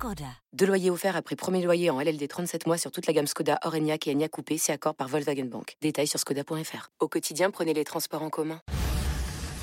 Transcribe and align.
Skoda. 0.00 0.24
Deux 0.54 0.64
loyers 0.64 0.88
offerts 0.88 1.14
après 1.14 1.36
premier 1.36 1.62
loyer 1.62 1.90
en 1.90 2.00
LLD 2.00 2.26
37 2.26 2.66
mois 2.66 2.78
sur 2.78 2.90
toute 2.90 3.06
la 3.06 3.12
gamme 3.12 3.26
Skoda, 3.26 3.58
Orenia 3.66 3.96
et 4.06 4.10
Enya 4.10 4.28
Coupé, 4.30 4.56
c'est 4.56 4.72
accord 4.72 4.94
par 4.94 5.08
Volkswagen 5.08 5.44
Bank. 5.44 5.76
Détails 5.82 6.06
sur 6.06 6.18
skoda.fr. 6.18 6.88
Au 7.00 7.08
quotidien, 7.08 7.50
prenez 7.50 7.74
les 7.74 7.84
transports 7.84 8.22
en 8.22 8.30
commun. 8.30 8.60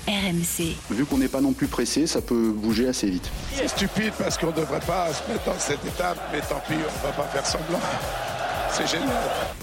RMC. 0.07 0.75
Vu 0.91 1.05
qu'on 1.05 1.17
n'est 1.17 1.27
pas 1.27 1.41
non 1.41 1.53
plus 1.53 1.65
pressé, 1.65 2.05
ça 2.05 2.21
peut 2.21 2.51
bouger 2.51 2.87
assez 2.87 3.09
vite. 3.09 3.31
C'est 3.51 3.67
stupide 3.67 4.13
parce 4.15 4.37
qu'on 4.37 4.51
ne 4.51 4.57
devrait 4.57 4.79
pas 4.81 5.11
se 5.11 5.27
mettre 5.27 5.43
dans 5.43 5.57
cette 5.57 5.83
étape, 5.83 6.19
mais 6.31 6.41
tant 6.41 6.61
pis, 6.67 6.73
on 6.73 7.07
ne 7.07 7.11
va 7.11 7.17
pas 7.17 7.27
faire 7.29 7.45
semblant. 7.47 7.79
C'est 8.69 8.85
génial. 8.85 9.09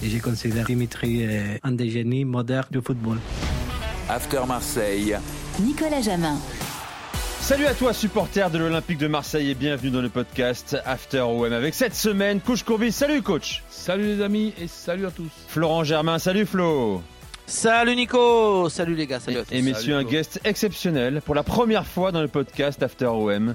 Et 0.03 0.09
j'ai 0.09 0.19
considéré 0.19 0.65
Dimitri 0.65 1.25
euh, 1.25 1.57
un 1.63 1.71
des 1.71 1.89
génies 1.89 2.25
modernes 2.25 2.67
du 2.69 2.81
football. 2.81 3.19
After 4.09 4.41
Marseille. 4.45 5.17
Nicolas 5.57 6.01
Jamin. 6.01 6.37
Salut 7.45 7.67
à 7.67 7.75
toi 7.75 7.93
supporter 7.93 8.49
de 8.49 8.57
l'Olympique 8.57 8.97
de 8.97 9.05
Marseille 9.05 9.51
et 9.51 9.53
bienvenue 9.53 9.91
dans 9.91 10.01
le 10.01 10.09
podcast 10.09 10.75
After 10.83 11.19
OM 11.19 11.53
avec 11.53 11.75
cette 11.75 11.93
semaine 11.93 12.41
coach 12.41 12.63
Courbis. 12.63 12.91
Salut 12.91 13.21
coach. 13.21 13.61
Salut 13.69 14.15
les 14.15 14.23
amis 14.23 14.51
et 14.59 14.67
salut 14.67 15.05
à 15.05 15.11
tous. 15.11 15.29
Florent 15.47 15.83
Germain, 15.83 16.17
salut 16.17 16.47
Flo. 16.47 17.03
Salut 17.45 17.95
Nico, 17.95 18.67
salut 18.69 18.95
les 18.95 19.05
gars, 19.05 19.19
salut 19.19 19.37
à 19.37 19.43
tous. 19.43 19.53
Et 19.53 19.61
messieurs, 19.61 19.95
un 19.95 20.03
guest 20.03 20.41
exceptionnel 20.43 21.21
pour 21.23 21.35
la 21.35 21.43
première 21.43 21.85
fois 21.85 22.11
dans 22.11 22.23
le 22.23 22.27
podcast 22.29 22.81
After 22.81 23.05
OM. 23.05 23.53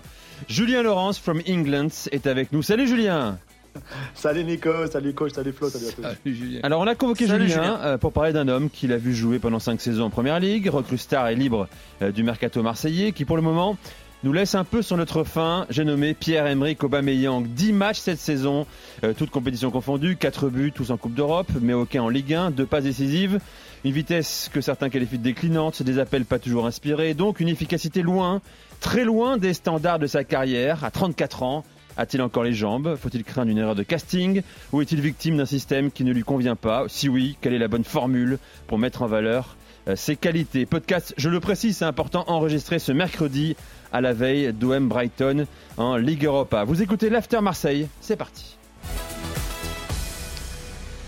Julien 0.48 0.84
Laurence 0.84 1.18
from 1.18 1.42
England 1.48 1.88
est 2.12 2.28
avec 2.28 2.52
nous. 2.52 2.62
Salut 2.62 2.86
Julien. 2.86 3.40
Salut 4.14 4.44
Nico, 4.44 4.70
salut 4.90 5.14
coach, 5.14 5.32
salut 5.32 5.52
Flo, 5.52 5.68
salut 5.68 5.86
à 5.86 5.92
tous. 5.92 6.02
Salut 6.02 6.34
Julien. 6.36 6.60
Alors 6.62 6.80
on 6.80 6.86
a 6.86 6.94
convoqué 6.94 7.26
Salut 7.26 7.48
Julien, 7.48 7.62
Julien. 7.62 7.80
euh, 7.82 7.98
pour 7.98 8.12
parler 8.12 8.32
d'un 8.32 8.48
homme 8.48 8.68
qui 8.70 8.86
l'a 8.86 8.96
vu 8.96 9.14
jouer 9.14 9.38
pendant 9.38 9.58
5 9.58 9.80
saisons 9.80 10.04
en 10.04 10.10
Première 10.10 10.40
Ligue, 10.40 10.68
recrue 10.68 10.98
star 10.98 11.28
et 11.28 11.34
libre 11.36 11.68
euh, 12.02 12.10
du 12.12 12.22
mercato 12.22 12.62
marseillais, 12.62 13.12
qui 13.12 13.24
pour 13.24 13.36
le 13.36 13.42
moment 13.42 13.76
nous 14.22 14.32
laisse 14.34 14.54
un 14.54 14.64
peu 14.64 14.82
sur 14.82 14.96
notre 14.98 15.24
fin. 15.24 15.66
J'ai 15.70 15.84
nommé 15.84 16.12
Pierre-Emerick 16.12 16.84
Aubameyang. 16.84 17.46
10 17.46 17.72
matchs 17.72 18.00
cette 18.00 18.18
saison, 18.18 18.66
euh, 19.02 19.14
toutes 19.16 19.30
compétitions 19.30 19.70
confondues, 19.70 20.16
4 20.16 20.50
buts, 20.50 20.72
tous 20.74 20.90
en 20.90 20.98
Coupe 20.98 21.14
d'Europe, 21.14 21.48
mais 21.62 21.72
aucun 21.72 22.02
en 22.02 22.08
Ligue 22.10 22.34
1, 22.34 22.50
2 22.50 22.66
passes 22.66 22.84
décisives, 22.84 23.40
une 23.84 23.92
vitesse 23.92 24.50
que 24.52 24.60
certains 24.60 24.90
qualifient 24.90 25.16
de 25.18 25.22
déclinante, 25.22 25.82
des 25.82 25.98
appels 25.98 26.26
pas 26.26 26.38
toujours 26.38 26.66
inspirés, 26.66 27.14
donc 27.14 27.40
une 27.40 27.48
efficacité 27.48 28.02
loin, 28.02 28.42
très 28.80 29.04
loin 29.04 29.38
des 29.38 29.54
standards 29.54 29.98
de 29.98 30.06
sa 30.06 30.22
carrière, 30.22 30.84
à 30.84 30.90
34 30.90 31.42
ans. 31.42 31.64
A-t-il 32.00 32.22
encore 32.22 32.44
les 32.44 32.54
jambes? 32.54 32.96
Faut-il 32.96 33.24
craindre 33.24 33.50
une 33.50 33.58
erreur 33.58 33.74
de 33.74 33.82
casting? 33.82 34.40
Ou 34.72 34.80
est-il 34.80 35.02
victime 35.02 35.36
d'un 35.36 35.44
système 35.44 35.90
qui 35.90 36.02
ne 36.02 36.14
lui 36.14 36.22
convient 36.22 36.56
pas? 36.56 36.86
Si 36.88 37.10
oui, 37.10 37.36
quelle 37.42 37.52
est 37.52 37.58
la 37.58 37.68
bonne 37.68 37.84
formule 37.84 38.38
pour 38.68 38.78
mettre 38.78 39.02
en 39.02 39.06
valeur 39.06 39.54
euh, 39.86 39.96
ses 39.96 40.16
qualités? 40.16 40.64
Podcast, 40.64 41.12
je 41.18 41.28
le 41.28 41.40
précise, 41.40 41.76
c'est 41.76 41.84
important, 41.84 42.24
enregistré 42.26 42.78
ce 42.78 42.92
mercredi 42.92 43.54
à 43.92 44.00
la 44.00 44.14
veille 44.14 44.50
d'OM 44.54 44.88
Brighton 44.88 45.44
en 45.76 45.96
Ligue 45.98 46.24
Europa. 46.24 46.64
Vous 46.64 46.80
écoutez 46.80 47.10
l'After 47.10 47.42
Marseille, 47.42 47.86
c'est 48.00 48.16
parti. 48.16 48.56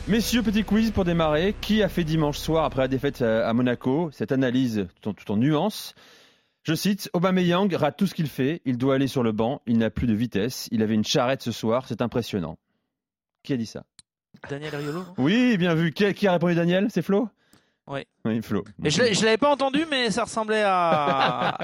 Messieurs, 0.08 0.42
petit 0.42 0.62
quiz 0.62 0.90
pour 0.90 1.06
démarrer. 1.06 1.54
Qui 1.62 1.82
a 1.82 1.88
fait 1.88 2.04
dimanche 2.04 2.36
soir 2.36 2.66
après 2.66 2.82
la 2.82 2.88
défaite 2.88 3.22
à 3.22 3.48
à 3.48 3.52
Monaco? 3.54 4.10
Cette 4.12 4.30
analyse 4.30 4.86
tout 5.00 5.08
en, 5.08 5.14
tout 5.14 5.32
en 5.32 5.38
nuances. 5.38 5.94
Je 6.62 6.74
cite, 6.74 7.10
Aubameyang 7.12 7.74
rate 7.74 7.96
tout 7.96 8.06
ce 8.06 8.14
qu'il 8.14 8.28
fait, 8.28 8.62
il 8.64 8.78
doit 8.78 8.94
aller 8.94 9.08
sur 9.08 9.22
le 9.24 9.32
banc, 9.32 9.62
il 9.66 9.78
n'a 9.78 9.90
plus 9.90 10.06
de 10.06 10.14
vitesse, 10.14 10.68
il 10.70 10.82
avait 10.82 10.94
une 10.94 11.04
charrette 11.04 11.42
ce 11.42 11.50
soir, 11.52 11.84
c'est 11.88 12.00
impressionnant. 12.02 12.56
Qui 13.42 13.52
a 13.52 13.56
dit 13.56 13.66
ça? 13.66 13.84
Daniel 14.48 14.74
Riolo 14.76 15.04
Oui, 15.18 15.56
bien 15.58 15.74
vu. 15.74 15.92
Qui 15.92 16.04
a, 16.04 16.12
qui 16.12 16.26
a 16.28 16.32
répondu 16.32 16.54
Daniel? 16.54 16.86
C'est 16.90 17.02
Flo? 17.02 17.28
Oui. 17.88 18.00
Oui, 18.24 18.40
Flo. 18.42 18.62
Mais 18.78 18.90
je, 18.90 19.12
je 19.12 19.24
l'avais 19.24 19.38
pas 19.38 19.50
entendu, 19.50 19.84
mais 19.90 20.10
ça 20.12 20.22
ressemblait 20.24 20.62
à. 20.64 21.58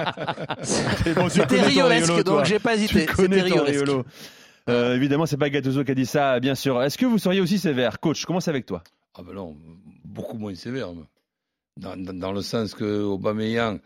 Bon, 1.15 1.29
C'était 1.29 1.61
riolesque, 1.61 2.07
Riolo, 2.09 2.23
donc 2.23 2.45
j'ai 2.45 2.59
pas 2.59 2.75
hésité. 2.75 3.07
C'était 3.15 3.41
riolesque. 3.41 3.85
Euh, 4.69 4.95
évidemment, 4.95 5.25
c'est 5.25 5.37
pas 5.37 5.49
Gattuso 5.49 5.83
qui 5.85 5.91
a 5.91 5.95
dit 5.95 6.05
ça, 6.05 6.39
bien 6.41 6.53
sûr. 6.55 6.83
Est-ce 6.83 6.97
que 6.97 7.05
vous 7.05 7.17
seriez 7.17 7.39
aussi 7.41 7.57
sévère? 7.57 7.99
Coach, 8.01 8.25
commence 8.25 8.47
avec 8.49 8.65
toi? 8.65 8.83
Ah 9.17 9.21
ben 9.25 9.33
non, 9.33 9.57
beaucoup 10.03 10.37
moins 10.37 10.53
sévère. 10.55 10.93
mais. 10.93 11.03
Dans, 11.77 11.95
dans- 11.95 12.13
dans 12.13 12.31
le 12.33 12.41
sens 12.41 12.75
que 12.75 13.01
Aubameyang, 13.03 13.79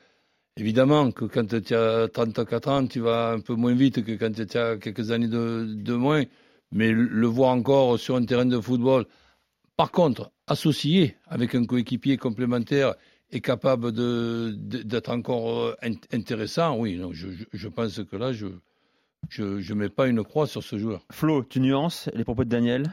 évidemment 0.58 1.12
que 1.12 1.26
quand 1.26 1.48
tu 1.62 1.74
as 1.76 2.08
34 2.08 2.68
ans, 2.70 2.86
tu 2.88 3.00
vas 3.00 3.32
un 3.32 3.40
peu 3.40 3.56
moins 3.56 3.74
vite 3.74 4.04
que 4.04 4.12
quand 4.14 4.32
tu 4.34 4.58
as 4.58 4.78
quelques 4.78 5.12
années 5.12 5.28
de, 5.28 5.94
moins. 5.94 6.24
Mais 6.72 6.92
le- 6.92 7.28
voir 7.28 7.52
encore 7.52 8.00
sur 8.00 8.16
un 8.16 8.26
terrain 8.26 8.46
de 8.46 8.60
football, 8.60 9.06
par 9.78 9.92
contre, 9.92 10.32
associé 10.48 11.16
avec 11.28 11.54
un 11.56 11.66
coéquipier 11.66 12.18
complémentaire 12.18 12.96
et 13.32 13.42
capable 13.42 13.92
d'être 13.92 15.10
encore 15.12 15.60
euh, 15.60 15.76
int- 15.84 16.02
intéressant, 16.12 16.78
oui, 16.78 16.98
non, 16.98 17.12
je, 17.14 17.68
pense 17.68 18.02
que 18.04 18.16
là, 18.16 18.34
je 18.34 18.48
je 19.30 19.74
mets 19.74 19.90
pas 19.90 20.08
une 20.08 20.24
croix 20.24 20.48
sur 20.48 20.64
ce 20.64 20.78
joueur. 20.78 21.06
Flo, 21.12 21.44
tu 21.44 21.60
nuances 21.60 22.10
les 22.14 22.24
propos 22.24 22.44
de 22.44 22.50
Daniel? 22.50 22.92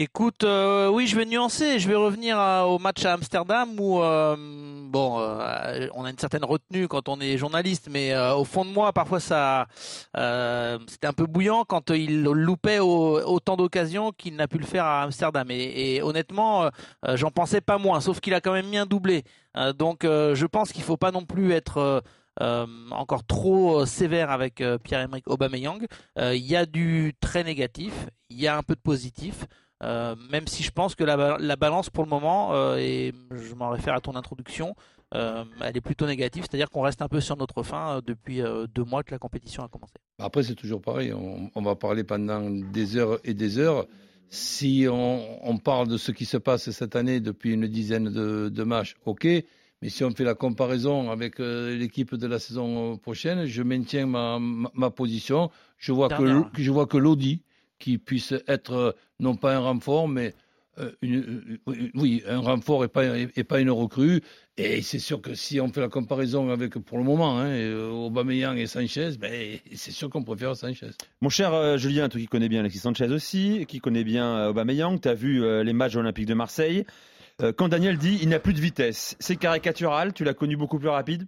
Écoute, 0.00 0.44
euh, 0.44 0.88
oui, 0.88 1.08
je 1.08 1.16
vais 1.16 1.24
nuancer. 1.24 1.80
Je 1.80 1.88
vais 1.88 1.96
revenir 1.96 2.38
au 2.68 2.78
match 2.78 3.04
à 3.04 3.14
Amsterdam 3.14 3.68
où, 3.80 4.00
euh, 4.00 4.36
bon, 4.86 5.18
euh, 5.18 5.88
on 5.92 6.04
a 6.04 6.10
une 6.10 6.18
certaine 6.18 6.44
retenue 6.44 6.86
quand 6.86 7.08
on 7.08 7.20
est 7.20 7.36
journaliste, 7.36 7.88
mais 7.90 8.16
au 8.16 8.44
fond 8.44 8.64
de 8.64 8.70
moi, 8.70 8.92
parfois 8.92 9.18
ça, 9.18 9.66
c'était 10.14 11.08
un 11.08 11.12
peu 11.12 11.26
bouillant 11.26 11.64
quand 11.64 11.90
il 11.90 12.22
loupait 12.22 12.78
au- 12.78 13.18
autant 13.26 13.56
d'occasions 13.56 14.12
qu'il 14.12 14.36
n'a 14.36 14.46
pu 14.46 14.58
le 14.58 14.66
faire 14.66 14.84
à 14.84 15.02
Amsterdam. 15.02 15.48
Et, 15.50 16.00
honnêtement, 16.00 16.70
j'en 17.14 17.32
pensais 17.32 17.60
pas 17.60 17.78
moins, 17.78 18.00
sauf 18.00 18.20
qu'il 18.20 18.34
a 18.34 18.40
quand 18.40 18.52
même 18.52 18.68
mis 18.68 18.78
un 18.78 18.86
doublé. 18.86 19.24
Donc, 19.78 20.02
je 20.04 20.46
pense 20.46 20.70
qu'il 20.70 20.84
faut 20.84 20.96
pas 20.96 21.10
non 21.10 21.24
plus 21.24 21.50
être 21.50 22.04
encore 22.92 23.24
trop 23.26 23.84
sévère 23.84 24.30
avec 24.30 24.62
Pierre-Emerick 24.84 25.28
Aubameyang. 25.28 25.84
Il 26.16 26.46
y 26.46 26.54
a 26.54 26.66
du 26.66 27.14
très 27.20 27.42
négatif, 27.42 27.92
il 28.30 28.38
y 28.40 28.46
a 28.46 28.56
un 28.56 28.62
peu 28.62 28.76
de 28.76 28.80
positif. 28.80 29.44
Euh, 29.84 30.16
même 30.30 30.46
si 30.48 30.62
je 30.62 30.70
pense 30.70 30.94
que 30.94 31.04
la, 31.04 31.16
ba- 31.16 31.38
la 31.38 31.56
balance 31.56 31.88
pour 31.90 32.02
le 32.04 32.10
moment, 32.10 32.52
euh, 32.54 32.76
et 32.78 33.12
je 33.30 33.54
m'en 33.54 33.70
réfère 33.70 33.94
à 33.94 34.00
ton 34.00 34.16
introduction, 34.16 34.74
euh, 35.14 35.44
elle 35.60 35.76
est 35.76 35.80
plutôt 35.80 36.06
négative, 36.06 36.44
c'est-à-dire 36.48 36.68
qu'on 36.68 36.82
reste 36.82 37.00
un 37.00 37.08
peu 37.08 37.20
sur 37.20 37.36
notre 37.36 37.62
fin 37.62 38.00
depuis 38.04 38.42
deux 38.74 38.84
mois 38.84 39.02
que 39.04 39.12
la 39.12 39.18
compétition 39.18 39.62
a 39.62 39.68
commencé. 39.68 39.94
Après, 40.18 40.42
c'est 40.42 40.56
toujours 40.56 40.82
pareil. 40.82 41.12
On, 41.12 41.50
on 41.54 41.62
va 41.62 41.76
parler 41.76 42.02
pendant 42.04 42.50
des 42.50 42.96
heures 42.96 43.18
et 43.24 43.34
des 43.34 43.58
heures. 43.58 43.86
Si 44.30 44.86
on, 44.90 45.22
on 45.48 45.56
parle 45.58 45.88
de 45.88 45.96
ce 45.96 46.12
qui 46.12 46.26
se 46.26 46.36
passe 46.36 46.70
cette 46.70 46.96
année 46.96 47.20
depuis 47.20 47.52
une 47.54 47.66
dizaine 47.68 48.10
de, 48.10 48.48
de 48.50 48.62
matchs, 48.64 48.96
ok. 49.06 49.26
Mais 49.80 49.90
si 49.90 50.02
on 50.02 50.10
fait 50.10 50.24
la 50.24 50.34
comparaison 50.34 51.08
avec 51.10 51.38
l'équipe 51.38 52.16
de 52.16 52.26
la 52.26 52.40
saison 52.40 52.96
prochaine, 52.98 53.46
je 53.46 53.62
maintiens 53.62 54.06
ma, 54.06 54.38
ma, 54.40 54.68
ma 54.74 54.90
position. 54.90 55.50
Je 55.78 55.92
vois 55.92 56.08
que, 56.08 56.16
Dernière. 56.24 56.50
je 56.52 56.70
vois 56.72 56.86
que 56.86 56.96
Lodi, 56.98 57.42
qui 57.78 57.98
puisse 57.98 58.34
être 58.46 58.72
euh, 58.72 58.92
non 59.20 59.36
pas 59.36 59.56
un 59.56 59.60
renfort, 59.60 60.08
mais 60.08 60.34
euh, 60.78 60.92
euh, 61.02 61.58
oui, 61.94 62.22
un 62.28 62.38
renfort 62.38 62.84
et 62.84 62.88
pas, 62.88 63.18
et 63.18 63.44
pas 63.44 63.60
une 63.60 63.70
recrue. 63.70 64.22
Et 64.56 64.80
c'est 64.82 64.98
sûr 64.98 65.20
que 65.20 65.34
si 65.34 65.60
on 65.60 65.68
fait 65.72 65.80
la 65.80 65.88
comparaison 65.88 66.50
avec, 66.50 66.74
pour 66.78 66.98
le 66.98 67.04
moment, 67.04 67.38
hein, 67.38 67.50
Aubameyang 67.90 68.56
et 68.56 68.66
Sanchez, 68.66 69.12
ben, 69.18 69.58
c'est 69.74 69.90
sûr 69.90 70.08
qu'on 70.08 70.22
préfère 70.22 70.56
Sanchez. 70.56 70.90
Mon 71.20 71.30
cher 71.30 71.78
Julien, 71.78 72.08
toi 72.08 72.20
qui 72.20 72.28
connais 72.28 72.48
bien 72.48 72.60
Alexis 72.60 72.78
Sanchez 72.78 73.10
aussi, 73.10 73.66
qui 73.66 73.80
connais 73.80 74.04
bien 74.04 74.48
Aubameyang, 74.48 75.00
tu 75.00 75.08
as 75.08 75.14
vu 75.14 75.64
les 75.64 75.72
matchs 75.72 75.96
olympiques 75.96 76.26
de 76.26 76.34
Marseille. 76.34 76.84
Quand 77.56 77.68
Daniel 77.68 77.98
dit 77.98 78.18
il 78.20 78.28
n'a 78.28 78.40
plus 78.40 78.52
de 78.52 78.60
vitesse, 78.60 79.16
c'est 79.20 79.36
caricatural, 79.36 80.12
tu 80.12 80.24
l'as 80.24 80.34
connu 80.34 80.56
beaucoup 80.56 80.78
plus 80.78 80.88
rapide? 80.88 81.26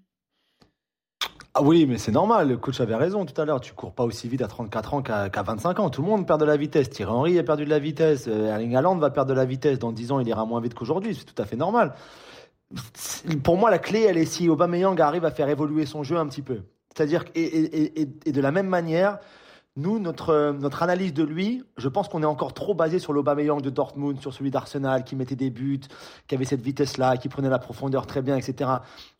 Ah 1.61 1.63
oui, 1.63 1.85
mais 1.85 1.99
c'est 1.99 2.11
normal, 2.11 2.49
le 2.49 2.57
coach 2.57 2.81
avait 2.81 2.95
raison 2.95 3.27
tout 3.27 3.39
à 3.39 3.45
l'heure. 3.45 3.61
Tu 3.61 3.75
cours 3.75 3.93
pas 3.93 4.05
aussi 4.05 4.29
vite 4.29 4.41
à 4.41 4.49
34 4.49 4.95
ans 4.95 5.03
qu'à 5.03 5.29
qu'à 5.29 5.43
25 5.43 5.79
ans. 5.81 5.91
Tout 5.91 6.01
le 6.01 6.09
monde 6.09 6.27
perd 6.27 6.41
de 6.41 6.47
la 6.47 6.57
vitesse. 6.57 6.89
Thierry 6.89 7.13
Henry 7.13 7.39
a 7.39 7.43
perdu 7.43 7.67
de 7.67 7.69
la 7.69 7.79
vitesse. 7.79 8.29
euh, 8.29 8.49
Erling 8.49 8.75
Haaland 8.75 8.97
va 8.97 9.11
perdre 9.11 9.29
de 9.29 9.37
la 9.37 9.45
vitesse. 9.45 9.79
Dans 9.79 9.93
10 9.93 10.11
ans, 10.13 10.21
il 10.21 10.27
ira 10.27 10.47
moins 10.47 10.63
vite 10.63 10.73
qu'aujourd'hui. 10.73 11.15
C'est 11.15 11.27
tout 11.27 11.41
à 11.43 11.45
fait 11.45 11.57
normal. 11.57 11.93
Pour 13.45 13.59
moi, 13.59 13.71
la 13.71 13.79
clé, 13.79 14.07
elle 14.09 14.17
est 14.17 14.25
si 14.25 14.49
Aubameyang 14.49 14.99
arrive 15.03 15.27
à 15.27 15.31
faire 15.31 15.51
évoluer 15.51 15.85
son 15.85 16.03
jeu 16.03 16.17
un 16.17 16.27
petit 16.29 16.41
peu. 16.41 16.63
C'est-à-dire 16.97 17.27
et 17.35 18.07
de 18.33 18.41
la 18.41 18.53
même 18.53 18.69
manière, 18.69 19.19
nous, 19.81 19.99
notre, 19.99 20.53
notre 20.53 20.83
analyse 20.83 21.15
de 21.15 21.23
lui, 21.23 21.65
je 21.77 21.89
pense 21.89 22.09
qu'on 22.09 22.23
est 22.23 22.27
encore 22.27 22.53
trop 22.55 22.75
basé 22.75 22.99
sur 22.99 23.13
l'Aubameyang 23.13 23.61
de 23.61 23.71
Dortmund, 23.71 24.21
sur 24.21 24.33
celui 24.35 24.51
d'Arsenal, 24.51 25.05
qui 25.05 25.17
mettait 25.17 25.37
des 25.37 25.51
buts, 25.51 25.81
qui 26.29 26.35
avait 26.35 26.45
cette 26.45 26.61
vitesse-là, 26.61 27.17
qui 27.17 27.29
prenait 27.29 27.49
la 27.49 27.59
profondeur 27.59 28.07
très 28.07 28.23
bien, 28.23 28.37
etc. 28.37 28.71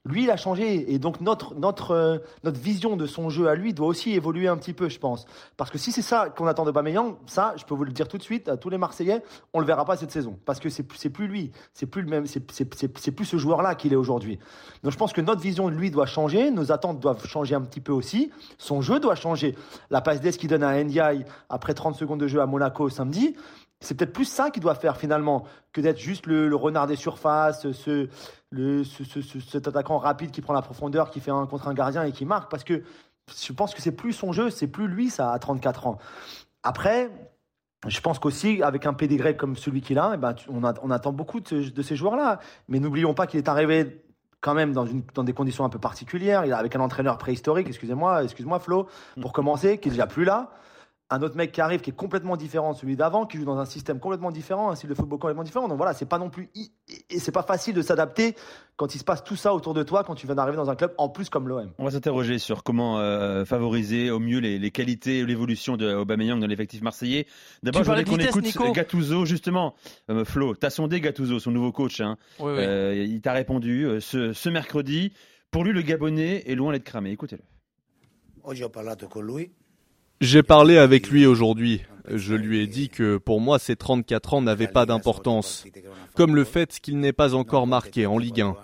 Lui, 0.07 0.25
il 0.25 0.31
a 0.31 0.37
changé. 0.39 0.93
Et 0.93 0.99
donc, 0.99 1.21
notre, 1.21 1.55
notre, 1.55 1.91
euh, 1.91 2.19
notre 2.43 2.59
vision 2.59 2.97
de 2.97 3.05
son 3.07 3.29
jeu 3.29 3.49
à 3.49 3.55
lui 3.55 3.75
doit 3.75 3.87
aussi 3.87 4.13
évoluer 4.13 4.49
un 4.49 4.57
petit 4.57 4.73
peu, 4.73 4.89
je 4.89 4.99
pense. 4.99 5.27
Parce 5.59 5.71
que 5.71 5.77
si 5.77 5.93
c'est 5.93 6.01
ça 6.03 6.31
qu'on 6.31 6.47
attend 6.47 6.65
de 6.65 6.71
Aubameyang, 6.71 7.17
ça, 7.27 7.53
je 7.57 7.65
peux 7.65 7.75
vous 7.75 7.85
le 7.85 7.93
dire 7.93 8.09
tout 8.09 8.17
de 8.17 8.23
suite, 8.23 8.49
à 8.49 8.57
tous 8.57 8.71
les 8.71 8.79
Marseillais, 8.79 9.23
on 9.53 9.61
le 9.61 9.67
verra 9.67 9.85
pas 9.85 9.97
cette 9.99 10.11
saison. 10.11 10.39
Parce 10.47 10.59
que 10.59 10.71
c'est, 10.71 10.83
plus 11.11 11.27
lui. 11.27 11.53
C'est 11.75 11.87
plus 11.87 12.01
le 12.01 12.09
même, 12.09 12.25
c'est, 12.27 12.41
plus 12.41 13.25
ce 13.27 13.37
joueur-là 13.37 13.75
qu'il 13.75 13.93
est 13.93 13.97
aujourd'hui. 13.97 14.39
Donc, 14.83 14.93
je 14.93 14.97
pense 14.97 15.13
que 15.13 15.21
notre 15.21 15.43
vision 15.43 15.69
de 15.69 15.75
lui 15.75 15.91
doit 15.91 16.07
changer. 16.07 16.51
Nos 16.51 16.73
attentes 16.73 16.99
doivent 16.99 17.27
changer 17.27 17.55
un 17.55 17.63
petit 17.63 17.81
peu 17.81 17.93
aussi. 17.93 18.31
Son 18.57 18.81
jeu 18.81 19.01
doit 19.01 19.17
changer. 19.17 19.55
La 19.91 20.01
passe 20.01 20.23
d'Est 20.23 20.39
donne 20.51 20.63
à 20.63 20.83
Ndiaye 20.83 21.25
après 21.49 21.75
30 21.75 21.95
secondes 21.97 22.21
de 22.21 22.27
jeu 22.27 22.41
à 22.41 22.47
Monaco 22.47 22.89
samedi, 22.89 23.37
c'est 23.81 23.95
peut-être 23.97 24.13
plus 24.13 24.27
ça 24.27 24.51
qu'il 24.51 24.63
doit 24.63 24.75
faire 24.75 24.97
finalement 24.97 25.45
que 25.73 25.81
d'être 25.81 25.99
juste 25.99 26.27
le, 26.27 26.55
renard 26.55 26.87
des 26.87 26.97
surfaces, 26.97 27.71
ce, 27.73 28.09
cet 29.49 29.69
attaquant 29.69 29.99
rapide 29.99 30.31
qui 30.31 30.43
prend 30.43 30.53
la 30.53 30.63
profondeur, 30.63 31.11
qui 31.11 31.21
fait 31.21 31.31
un 31.31 31.47
contre 31.47 31.69
un 31.69 31.75
gardien 31.75 32.05
et 32.05 32.13
qui 32.13 32.27
marque. 32.27 32.51
Parce 32.51 32.65
que 32.65 32.83
je 33.35 33.53
pense 33.53 33.75
que 33.75 33.81
c'est 33.81 33.93
plus 33.93 34.13
son 34.13 34.33
jeu, 34.33 34.51
c'est 34.51 34.67
plus 34.67 34.87
lui 34.87 35.09
ça 35.09 35.33
à 35.33 35.39
34 35.39 35.87
ans. 35.87 35.99
Après, 36.63 37.11
je 37.87 38.01
pense 38.01 38.19
qu'aussi, 38.19 38.63
avec 38.63 38.85
un 38.85 38.93
pédigré 38.93 39.35
comme 39.35 39.57
celui 39.57 39.81
qu'il 39.81 39.99
a, 39.99 40.13
eh 40.15 40.19
ben, 40.19 40.35
on, 40.49 40.91
attend 40.91 41.13
beaucoup 41.13 41.41
de 41.41 41.83
ces 41.83 41.97
joueurs-là. 41.97 42.39
Mais 42.69 42.81
n'oublions 42.81 43.15
pas 43.15 43.27
qu'il 43.27 43.39
est 43.39 43.49
arrivé 43.49 44.05
quand 44.41 44.55
même 44.55 44.73
dans, 44.73 44.87
une, 44.87 45.03
dans 45.15 45.25
des 45.25 45.33
conditions 45.33 45.65
un 45.65 45.69
peu 45.69 45.79
particulières. 45.79 46.45
Il 46.45 46.51
est 46.51 46.55
avec 46.55 46.75
un 46.77 46.81
entraîneur 46.81 47.19
préhistorique, 47.19 47.69
excusez-moi, 47.69 48.25
excuse-moi 48.25 48.59
Flo, 48.59 48.87
pour 49.21 49.33
commencer, 49.33 49.79
qui 49.79 49.89
est 49.89 49.93
déjà 49.93 50.07
plus 50.07 50.25
là 50.25 50.51
un 51.11 51.23
autre 51.23 51.37
mec 51.37 51.51
qui 51.51 51.61
arrive 51.61 51.81
qui 51.81 51.91
est 51.91 51.97
complètement 51.97 52.37
différent 52.37 52.73
de 52.73 52.79
celui 52.79 52.97
d'avant, 52.97 53.27
qui 53.27 53.37
joue 53.37 53.45
dans 53.45 53.59
un 53.59 53.65
système 53.65 53.99
complètement 53.99 54.31
différent, 54.31 54.71
un 54.71 54.77
style 54.77 54.89
de 54.89 54.95
football 54.95 55.19
complètement 55.19 55.43
différent. 55.43 55.67
Donc 55.67 55.77
voilà, 55.77 55.93
c'est 55.93 56.07
pas 56.07 56.19
non 56.19 56.31
plus 56.31 56.51
et 56.55 57.19
c'est 57.19 57.33
pas 57.33 57.43
facile 57.43 57.75
de 57.75 57.83
s'adapter 57.83 58.37
quand 58.77 58.95
il 58.95 58.99
se 58.99 59.05
passe 59.05 59.25
tout 59.25 59.37
ça 59.37 59.53
autour 59.53 59.75
de 59.75 59.83
toi 59.83 60.05
quand 60.05 60.15
tu 60.15 60.27
viens 60.27 60.37
d'arriver 60.37 60.57
dans 60.57 60.71
un 60.71 60.77
club 60.77 60.95
en 60.99 61.09
plus 61.09 61.29
comme 61.29 61.49
l'OM. 61.49 61.71
On 61.79 61.85
va 61.85 61.91
s'interroger 61.91 62.39
sur 62.39 62.63
comment 62.63 62.99
euh, 62.99 63.45
favoriser 63.45 64.11
au 64.11 64.21
mieux 64.21 64.39
les, 64.39 64.71
qualités 64.71 65.19
et 65.19 65.27
l'évolution 65.27 65.77
de 65.77 65.93
Aubameyang 65.93 66.39
dans 66.39 66.47
l'effectif 66.47 66.81
marseillais. 66.81 67.27
D'abord, 67.63 67.83
je 67.83 67.89
voudrais 67.89 68.05
qu'on 68.05 68.43
écoute 68.43 68.73
Gattuso 68.73 69.25
justement. 69.25 69.75
Euh, 70.11 70.25
Flo, 70.25 70.55
t'as 70.55 70.71
sondé 70.71 71.01
Gattuso, 71.01 71.41
son 71.41 71.51
nouveau 71.51 71.73
coach. 71.73 72.01
Hein. 72.01 72.17
Euh, 72.41 73.05
il 73.09 73.21
t'a 73.21 73.33
répondu 73.33 74.01
ce, 74.01 74.33
ce 74.33 74.49
mercredi. 74.49 75.13
Pour 75.51 75.65
lui, 75.65 75.73
le 75.73 75.83
Gabonais 75.83 76.45
est 76.47 76.55
loin 76.55 76.73
d'être 76.73 76.85
cramé. 76.85 77.11
Écoutez-le. 77.11 77.43
J'ai 80.21 80.43
parlé 80.43 80.77
avec 80.77 81.09
lui 81.09 81.25
aujourd'hui. 81.25 81.81
Je 82.13 82.35
lui 82.35 82.61
ai 82.61 82.67
dit 82.67 82.91
que 82.91 83.17
pour 83.17 83.41
moi, 83.41 83.59
ces 83.59 83.75
34 83.75 84.35
ans 84.35 84.43
n'avaient 84.43 84.67
pas 84.67 84.85
d'importance, 84.85 85.65
comme 86.15 86.35
le 86.35 86.45
fait 86.45 86.79
qu'il 86.79 86.99
n'est 86.99 87.15
pas 87.15 87.35
encore 87.35 87.67
marqué 87.67 88.05
en 88.05 88.19
Ligue 88.19 88.43
1. 88.43 88.55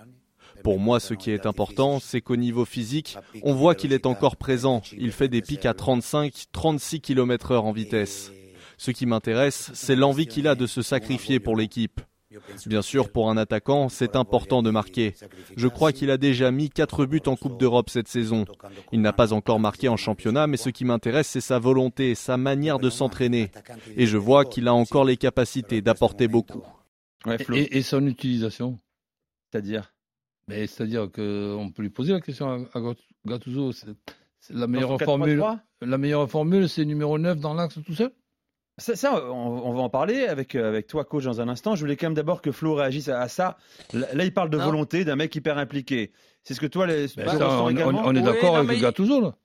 Pour 0.63 0.79
moi, 0.79 0.99
ce 0.99 1.15
qui 1.15 1.31
est 1.31 1.47
important, 1.47 1.99
c'est 1.99 2.21
qu'au 2.21 2.35
niveau 2.35 2.63
physique, 2.63 3.17
on 3.41 3.55
voit 3.55 3.73
qu'il 3.73 3.91
est 3.91 4.05
encore 4.05 4.35
présent. 4.35 4.83
Il 4.95 5.11
fait 5.11 5.29
des 5.29 5.41
pics 5.41 5.65
à 5.65 5.73
35, 5.73 6.45
36 6.51 7.01
km 7.01 7.51
heure 7.51 7.65
en 7.65 7.71
vitesse. 7.71 8.31
Ce 8.77 8.91
qui 8.91 9.07
m'intéresse, 9.07 9.71
c'est 9.73 9.95
l'envie 9.95 10.27
qu'il 10.27 10.47
a 10.47 10.53
de 10.53 10.67
se 10.67 10.83
sacrifier 10.83 11.39
pour 11.39 11.55
l'équipe. 11.55 12.01
Bien 12.65 12.81
sûr, 12.81 13.09
pour 13.09 13.29
un 13.29 13.37
attaquant, 13.37 13.89
c'est 13.89 14.15
important 14.15 14.61
de 14.63 14.69
marquer. 14.69 15.13
Je 15.55 15.67
crois 15.67 15.91
qu'il 15.91 16.11
a 16.11 16.17
déjà 16.17 16.51
mis 16.51 16.69
4 16.69 17.05
buts 17.05 17.21
en 17.25 17.35
Coupe 17.35 17.59
d'Europe 17.59 17.89
cette 17.89 18.07
saison. 18.07 18.45
Il 18.91 19.01
n'a 19.01 19.13
pas 19.13 19.33
encore 19.33 19.59
marqué 19.59 19.89
en 19.89 19.97
championnat, 19.97 20.47
mais 20.47 20.57
ce 20.57 20.69
qui 20.69 20.85
m'intéresse, 20.85 21.27
c'est 21.27 21.41
sa 21.41 21.59
volonté, 21.59 22.15
sa 22.15 22.37
manière 22.37 22.79
de 22.79 22.89
s'entraîner. 22.89 23.51
Et 23.95 24.05
je 24.05 24.17
vois 24.17 24.45
qu'il 24.45 24.67
a 24.67 24.73
encore 24.73 25.05
les 25.05 25.17
capacités 25.17 25.81
d'apporter 25.81 26.27
beaucoup. 26.27 26.63
et, 27.25 27.81
son 27.81 28.05
utilisation 28.05 28.77
C'est-à-dire? 29.51 29.93
C'est-à-dire 30.49 31.11
qu'on 31.11 31.71
peut 31.75 31.81
lui 31.81 31.89
poser 31.89 32.13
la 32.13 32.21
question 32.21 32.67
à 32.73 32.81
Gattuso. 33.25 33.71
La 34.49 34.67
meilleure 34.67 34.99
formule, 35.01 35.43
la 35.81 35.97
meilleure 35.97 36.29
formule, 36.29 36.69
c'est 36.69 36.85
numéro 36.85 37.17
9 37.17 37.39
dans 37.39 37.53
l'axe 37.53 37.79
tout 37.85 37.93
seul? 37.93 38.11
Ça, 38.77 39.25
on, 39.31 39.73
va 39.73 39.81
en 39.81 39.89
parler 39.89 40.27
avec, 40.27 40.53
euh, 40.55 40.67
avec 40.67 40.87
toi, 40.87 41.03
coach, 41.03 41.23
dans 41.23 41.41
un 41.41 41.49
instant. 41.49 41.75
Je 41.75 41.81
voulais 41.81 41.95
quand 41.95 42.07
même 42.07 42.13
d'abord 42.13 42.41
que 42.41 42.51
Flo 42.51 42.75
réagisse 42.75 43.09
à, 43.09 43.27
ça. 43.27 43.57
Là, 43.93 44.23
il 44.23 44.33
parle 44.33 44.49
de 44.49 44.57
volonté 44.57 45.03
d'un 45.03 45.15
mec 45.15 45.35
hyper 45.35 45.57
impliqué. 45.57 46.11
C'est 46.43 46.53
ce 46.53 46.61
que 46.61 46.67
toi, 46.67 46.85
les, 46.85 47.07
ben 47.17 47.41
on, 47.41 47.73
on, 47.95 48.15
est 48.15 48.21
d'accord 48.21 48.55
avec 48.55 48.79
Gattuso, 48.79 49.19
là. 49.19 49.35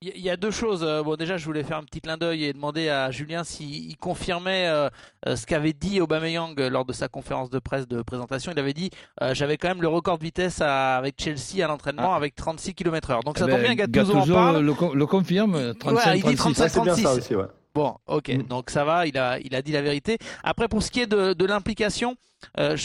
Il 0.00 0.20
y 0.20 0.30
a 0.30 0.36
deux 0.36 0.52
choses. 0.52 0.84
Euh, 0.84 1.02
bon, 1.02 1.16
déjà, 1.16 1.36
je 1.36 1.44
voulais 1.44 1.64
faire 1.64 1.76
un 1.76 1.82
petit 1.82 2.00
clin 2.00 2.16
d'œil 2.16 2.44
et 2.44 2.52
demander 2.52 2.88
à 2.88 3.10
Julien 3.10 3.42
s'il 3.42 3.96
confirmait 3.96 4.68
euh, 4.68 4.88
ce 5.26 5.44
qu'avait 5.44 5.72
dit 5.72 6.00
Aubameyang 6.00 6.54
lors 6.56 6.84
de 6.84 6.92
sa 6.92 7.08
conférence 7.08 7.50
de 7.50 7.58
presse 7.58 7.88
de 7.88 8.00
présentation. 8.02 8.52
Il 8.52 8.58
avait 8.60 8.74
dit 8.74 8.90
j'avais 9.32 9.56
quand 9.56 9.66
même 9.66 9.82
le 9.82 9.88
record 9.88 10.18
de 10.18 10.22
vitesse 10.22 10.60
avec 10.60 11.20
Chelsea 11.20 11.64
à 11.64 11.66
l'entraînement 11.66 12.12
ah. 12.12 12.16
avec 12.16 12.36
36 12.36 12.74
km/h. 12.74 13.24
Donc 13.24 13.38
ça 13.38 13.46
eh 13.48 13.50
tombe 13.50 13.60
bien, 13.60 13.74
ben, 13.74 13.90
Gattuso, 13.90 14.14
en 14.14 14.26
parle. 14.28 14.64
Le, 14.64 14.94
le 14.94 15.06
confirme, 15.06 15.74
35 15.74 16.14
il 16.14 16.22
dit 16.22 16.34
35 16.36 16.72
36. 16.72 17.32
Bon, 17.78 17.94
ok, 18.08 18.30
mm. 18.30 18.42
donc 18.42 18.70
ça 18.70 18.84
va, 18.84 19.06
il 19.06 19.16
a, 19.16 19.38
il 19.38 19.54
a 19.54 19.62
dit 19.62 19.70
la 19.70 19.82
vérité. 19.82 20.18
Après, 20.42 20.66
pour 20.66 20.82
ce 20.82 20.90
qui 20.90 21.02
est 21.02 21.06
de, 21.06 21.32
de 21.32 21.44
l'implication, 21.46 22.16
euh, 22.58 22.76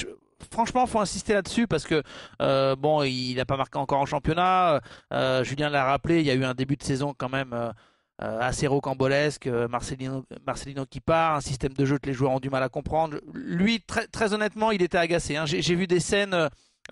franchement, 0.51 0.85
faut 0.85 0.99
insister 0.99 1.33
là-dessus 1.33 1.65
parce 1.65 1.83
que 1.85 2.03
euh, 2.43 2.75
bon, 2.75 3.01
il 3.01 3.33
n'a 3.33 3.45
pas 3.45 3.57
marqué 3.57 3.79
encore 3.79 3.99
en 3.99 4.05
championnat. 4.05 4.81
Euh, 5.11 5.43
Julien 5.43 5.71
l'a 5.71 5.83
rappelé, 5.83 6.19
il 6.19 6.27
y 6.27 6.29
a 6.29 6.35
eu 6.35 6.43
un 6.43 6.53
début 6.53 6.75
de 6.75 6.83
saison 6.83 7.15
quand 7.17 7.29
même 7.29 7.53
euh, 7.53 7.71
assez 8.19 8.67
rocambolesque. 8.67 9.47
Marcelino, 9.47 10.25
Marcelino 10.45 10.85
qui 10.85 10.99
part, 10.99 11.37
un 11.37 11.41
système 11.41 11.73
de 11.73 11.85
jeu 11.85 11.97
que 11.97 12.05
les 12.05 12.13
joueurs 12.13 12.33
ont 12.33 12.39
du 12.39 12.51
mal 12.51 12.61
à 12.61 12.69
comprendre. 12.69 13.17
Lui, 13.33 13.81
très, 13.81 14.05
très 14.05 14.35
honnêtement, 14.35 14.69
il 14.69 14.83
était 14.83 14.99
agacé. 14.99 15.37
Hein. 15.37 15.47
J'ai 15.47 15.75
vu 15.75 15.87
des 15.87 16.01
scènes 16.01 16.49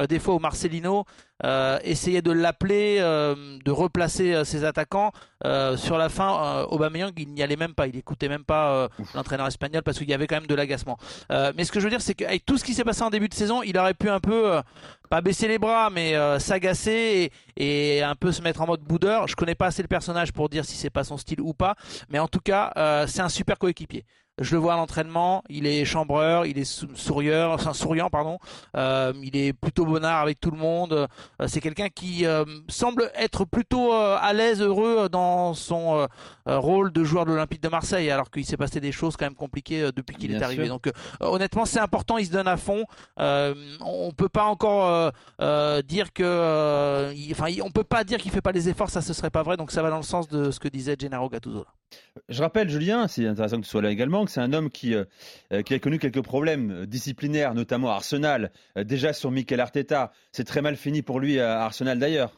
des 0.08 0.20
fois 0.20 0.36
où 0.36 0.40
Marcelino 0.40 1.06
euh, 1.44 1.80
essayait 1.84 2.22
de 2.22 2.32
l'appeler, 2.32 2.98
euh, 3.00 3.58
de 3.64 3.72
replacer 3.72 4.44
ses 4.46 4.64
attaquants. 4.64 5.12
sur 5.76 5.98
la 5.98 6.10
fin, 6.10 6.64
Aubameyang, 6.70 7.12
il 7.18 7.30
n'y 7.34 7.44
allait 7.44 7.56
même 7.56 7.74
pas, 7.74 7.88
il 7.88 7.98
écoutait 7.98 8.30
même 8.30 8.44
pas 8.44 8.90
l'entraîneur 9.16 9.48
espagnol 9.48 9.84
parce 9.84 9.98
qu'il 9.98 10.10
y 10.10 10.14
avait 10.14 10.28
quand 10.28 10.36
même 10.36 10.48
de 10.48 10.56
l'agacement. 10.56 10.98
mais 11.30 11.64
ce 11.64 11.72
que 11.72 11.80
je 11.80 11.86
veux 11.86 11.90
dire, 11.90 12.02
c'est 12.02 12.14
qu'avec 12.14 12.46
tout 12.46 12.58
ce 12.58 12.64
qui 12.64 12.74
s'est 12.74 12.84
passé 12.84 13.02
en 13.04 13.10
début 13.10 13.28
de 13.28 13.34
saison, 13.34 13.64
il 13.64 13.78
aurait 13.78 13.94
pu 13.96 14.10
un 14.10 14.20
peu, 14.20 14.62
pas 15.10 15.22
baisser 15.22 15.48
les 15.48 15.58
bras, 15.58 15.90
mais 15.90 16.14
s'agacer 16.40 17.32
et, 17.58 17.98
et, 17.98 18.04
un 18.04 18.16
peu 18.16 18.32
se 18.32 18.42
mettre 18.42 18.62
en 18.62 18.68
mode 18.68 18.82
boudeur. 18.82 19.28
Je 19.28 19.36
connais 19.36 19.56
pas 19.56 19.68
assez 19.68 19.82
le 19.82 19.88
personnage 19.88 20.32
pour 20.32 20.48
dire 20.48 20.64
si 20.64 20.78
c'est 20.78 20.90
pas 20.90 21.04
son 21.04 21.18
style 21.18 21.42
ou 21.42 21.54
pas, 21.54 21.76
mais 22.10 22.20
en 22.20 22.28
tout 22.28 22.40
cas, 22.40 23.06
c'est 23.08 23.22
un 23.22 23.30
super 23.30 23.58
coéquipier. 23.58 24.06
Je 24.40 24.56
le 24.56 24.62
vois 24.62 24.74
à 24.74 24.78
l'entraînement, 24.78 25.44
il 25.50 25.68
est 25.68 25.84
chambreur, 25.86 26.46
il 26.46 26.58
est 26.58 26.64
sourieur, 26.64 27.52
enfin 27.52 27.74
souriant 27.74 28.10
pardon. 28.10 28.40
Euh, 28.76 29.14
il 29.22 29.36
est 29.36 29.54
plutôt 29.54 29.86
bonnard 29.86 30.22
avec 30.22 30.40
tout 30.40 30.52
le 30.52 30.58
monde. 30.58 30.94
Euh, 30.94 31.08
c'est 31.48 31.60
quelqu'un 31.60 31.90
qui 31.90 32.26
euh, 32.26 32.46
semble 32.68 33.12
être 33.16 33.46
plutôt 33.46 33.92
à 33.92 34.34
l'aise, 34.34 34.62
heureux 34.62 35.10
dans 35.10 35.54
son 35.54 36.08
rôle 36.46 36.92
de 36.92 37.04
joueur 37.04 37.26
de 37.26 37.32
l'Olympique 37.32 37.62
de 37.62 37.70
Marseille, 37.70 38.10
alors 38.10 38.32
qu'il 38.32 38.46
s'est 38.46 38.58
passé 38.58 38.80
des 38.80 38.92
choses 38.92 39.16
quand 39.18 39.26
même 39.26 39.36
compliquées 39.36 39.90
depuis 39.96 40.16
qu'il 40.16 40.32
est 40.32 40.42
arrivé. 40.42 40.68
Donc 40.68 40.90
honnêtement, 41.20 41.66
c'est 41.66 41.80
important, 41.80 42.18
il 42.18 42.26
se 42.26 42.32
donne 42.32 42.48
à 42.48 42.58
fond. 42.58 42.86
on 43.18 44.12
peut 44.16 44.30
pas 44.30 44.46
encore 44.46 45.12
dire 45.84 46.14
que, 46.14 47.12
enfin, 47.32 47.48
on 47.64 47.72
peut 47.72 47.84
pas 47.84 48.04
dire 48.04 48.20
qu'il 48.20 48.32
fait 48.32 48.42
pas 48.42 48.54
les 48.54 48.70
efforts, 48.70 48.90
ça 48.90 49.02
ce 49.02 49.14
serait 49.14 49.30
pas 49.30 49.44
vrai. 49.44 49.58
Donc 49.58 49.72
ça 49.72 49.82
va 49.82 49.90
dans 49.90 49.98
le 49.98 50.04
sens 50.04 50.28
de 50.30 50.52
ce 50.52 50.60
que 50.60 50.68
disait 50.68 50.96
Gennaro 50.98 51.30
Gattuso. 51.30 51.66
Je 52.30 52.42
rappelle, 52.42 52.70
Julien, 52.70 53.08
c'est 53.08 53.28
intéressant 53.28 53.58
que 53.58 53.64
tu 53.64 53.70
sois 53.70 53.82
là 53.82 53.90
également, 53.90 54.26
que 54.26 54.32
c'est 54.32 54.42
un 54.42 54.54
homme 54.54 54.70
qui, 54.70 54.96
euh, 54.96 55.06
euh, 55.54 55.64
a 55.70 55.80
connu 55.80 56.00
quelques 56.00 56.22
problèmes 56.22 56.72
euh, 56.72 56.86
disciplinaires, 56.86 57.54
notamment 57.54 57.92
à 57.92 57.96
Arsenal, 57.96 58.52
déjà 58.76 59.14
sur 59.14 59.32
Mikel 59.32 59.60
Arteta. 59.60 60.12
C'est 60.32 60.46
très 60.46 60.62
mal 60.62 60.76
fini 60.76 61.02
pour 61.02 61.20
lui 61.20 61.40
à 61.40 61.62
Arsenal 61.62 62.00
d'ailleurs. 62.00 62.32